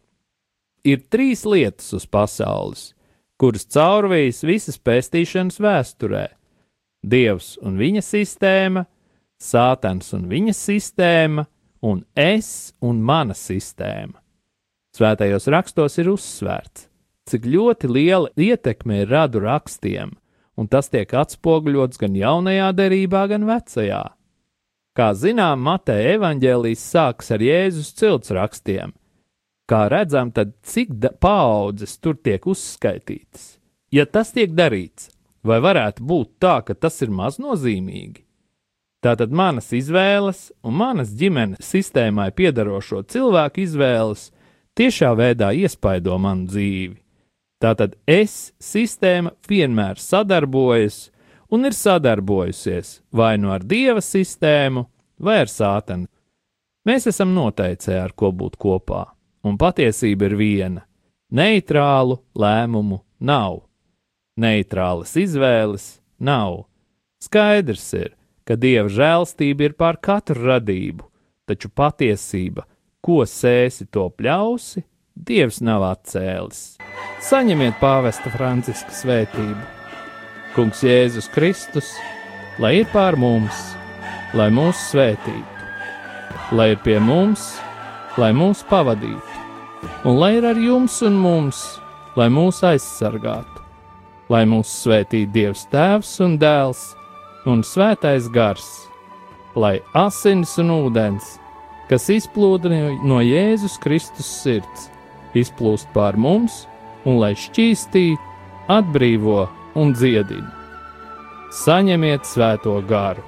Ir 0.85 1.03
trīs 1.11 1.45
lietas 1.45 1.91
uz 1.93 2.07
pasaules, 2.09 2.93
kuras 3.39 3.65
caurvīs 3.71 4.43
visas 4.43 4.77
pestīšanas 4.77 5.59
vēsturē- 5.63 6.27
Dievs 7.11 7.57
un 7.63 7.77
viņa 7.79 8.03
sistēma, 8.03 8.85
Sātans 9.39 10.11
un 10.13 10.27
viņa 10.27 10.51
sistēma, 10.51 11.45
un 11.81 12.03
es 12.15 12.73
un 12.81 12.99
mana 12.99 13.33
sistēma. 13.33 14.19
Svētajos 14.91 15.47
rakstos 15.47 15.95
ir 16.01 16.09
uzsvērts, 16.11 16.89
cik 17.29 17.47
ļoti 17.47 17.87
liela 17.87 18.27
ietekme 18.35 19.03
ir 19.03 19.13
radu 19.13 19.39
rakstiem, 19.39 20.11
un 20.59 20.67
tas 20.67 20.89
tiek 20.91 21.07
atspoguļots 21.07 22.01
gan 22.01 22.17
jaunajā 22.19 22.73
derībā, 22.75 23.29
gan 23.31 23.47
vecajā. 23.47 24.03
Kā 24.91 25.13
zinām, 25.15 25.61
Mateja 25.63 26.17
evaņģēlijas 26.17 26.83
sākas 26.83 27.31
ar 27.31 27.39
Jēzus 27.39 27.93
cilts 27.95 28.33
rakstiem. 28.35 28.91
Kā 29.69 29.83
redzam, 29.91 30.31
tad 30.33 30.55
cik 30.65 30.95
paudzes 31.21 31.99
tur 32.01 32.17
tiek 32.17 32.45
uzskaitītas? 32.49 33.59
Ja 33.93 34.07
tas 34.09 34.33
tiek 34.33 34.55
darīts, 34.57 35.11
vai 35.45 35.59
varētu 35.61 36.05
būt 36.05 36.31
tā, 36.41 36.55
ka 36.65 36.73
tas 36.73 36.97
ir 37.05 37.13
maznozīmīgi? 37.13 38.23
Tātad 39.05 39.31
manas 39.31 39.69
izvēles 39.71 40.49
un 40.65 40.75
manas 40.81 41.13
ģimenes 41.15 41.61
sistēmai 41.63 42.31
piedarošo 42.35 43.03
cilvēku 43.13 43.61
izvēles 43.63 44.25
tiešā 44.75 45.13
veidā 45.15 45.53
iespaido 45.55 46.17
manu 46.19 46.49
dzīvi. 46.49 46.97
Tātad 47.63 47.95
es 48.07 48.51
sistēma 48.59 49.31
vienmēr 49.47 50.01
sadarbojas 50.01 51.09
un 51.51 51.69
ir 51.69 51.77
sadarbojusies 51.77 52.99
vai 53.11 53.37
nu 53.37 53.53
ar 53.53 53.63
dieva 53.63 54.01
sistēmu, 54.03 54.85
vai 55.19 55.41
ar 55.45 55.51
sātanu. 55.51 56.09
Mēs 56.87 57.07
esam 57.11 57.31
noteicēji, 57.35 58.01
ar 58.01 58.15
ko 58.15 58.31
būt 58.35 58.55
kopā, 58.59 59.03
un 59.43 59.57
patiesība 59.57 60.29
ir 60.29 60.35
viena- 60.35 60.85
neitrālu 61.39 62.19
lēmumu 62.35 63.01
nav, 63.19 63.63
neitrālas 64.39 65.15
izvēles 65.15 65.99
nav. 66.19 66.65
Skaidrs 67.21 67.93
ir, 67.93 68.15
ka 68.45 68.55
dieva 68.55 68.89
žēlstība 68.89 69.61
ir 69.61 69.73
pār 69.73 69.97
katru 69.97 70.47
radību, 70.47 71.03
taču 71.47 71.69
patiesība, 71.69 72.63
ko 73.01 73.21
sēsi, 73.27 73.87
to 73.91 74.09
pļausi, 74.09 74.83
dievs 75.15 75.61
nav 75.61 75.83
atcēlis. 75.83 76.77
Saņemiet 77.19 77.79
pāvesta 77.81 78.31
Franciska 78.31 78.93
svētību. 78.95 79.61
Kungs 80.55 80.81
Jēzus 80.83 81.29
Kristus, 81.31 81.91
lai 82.59 82.79
ir 82.79 82.87
pār 82.93 83.17
mums, 83.19 83.75
lai 84.33 84.49
mūs 84.49 84.79
svētītu, 84.89 85.67
lai 86.57 86.71
ir 86.73 86.79
pie 86.83 86.97
mums, 87.03 87.51
lai 88.17 88.31
mūs 88.33 88.63
pavadītu, 88.69 89.43
un 90.07 90.17
lai 90.17 90.35
ir 90.39 90.47
ar 90.49 90.57
jums 90.57 90.99
un 91.05 91.17
mums, 91.19 91.59
lai 92.17 92.29
mūs 92.33 92.63
aizsargātu, 92.65 93.61
lai 94.31 94.45
mūs 94.49 94.71
svētītu 94.83 95.33
Dievs 95.35 95.65
Tēvs 95.69 96.15
un 96.25 96.37
Dēls 96.41 96.81
un 97.49 97.61
svētais 97.65 98.29
gars, 98.33 98.67
lai 99.55 99.79
asins 99.97 100.55
un 100.61 100.73
ūdens, 100.73 101.37
kas 101.89 102.09
izplūda 102.13 102.71
no 103.05 103.19
Jēzus 103.25 103.77
Kristus 103.81 104.29
sirds, 104.43 104.89
izplūst 105.37 105.89
pār 105.93 106.17
mums 106.17 106.65
un 107.05 107.19
lai 107.21 107.33
šķīstī, 107.37 108.13
atbrīvo 108.69 109.47
un 109.79 109.93
dziedina. 109.93 110.49
Saņemiet 111.49 112.27
svēto 112.29 112.75
garu, 112.89 113.23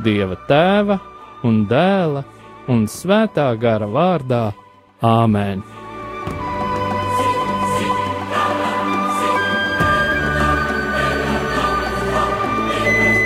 Dieva 0.00 0.38
tēva 0.48 0.96
un 1.44 1.66
dēla 1.68 2.22
un 2.70 2.86
svētā 2.90 3.50
gara 3.60 3.88
vārdā 3.90 4.44
Āmen! 5.02 5.64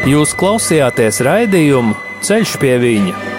Jūs 0.04 0.35
klausījāties 0.37 1.22
raidījumu 1.24 1.94
Ceļš 2.24 2.59
pie 2.61 2.76
viņa 2.80 3.33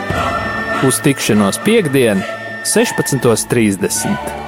uz 0.86 1.00
tikšanos 1.02 1.58
piekdien, 1.66 2.22
16.30. 2.70 4.45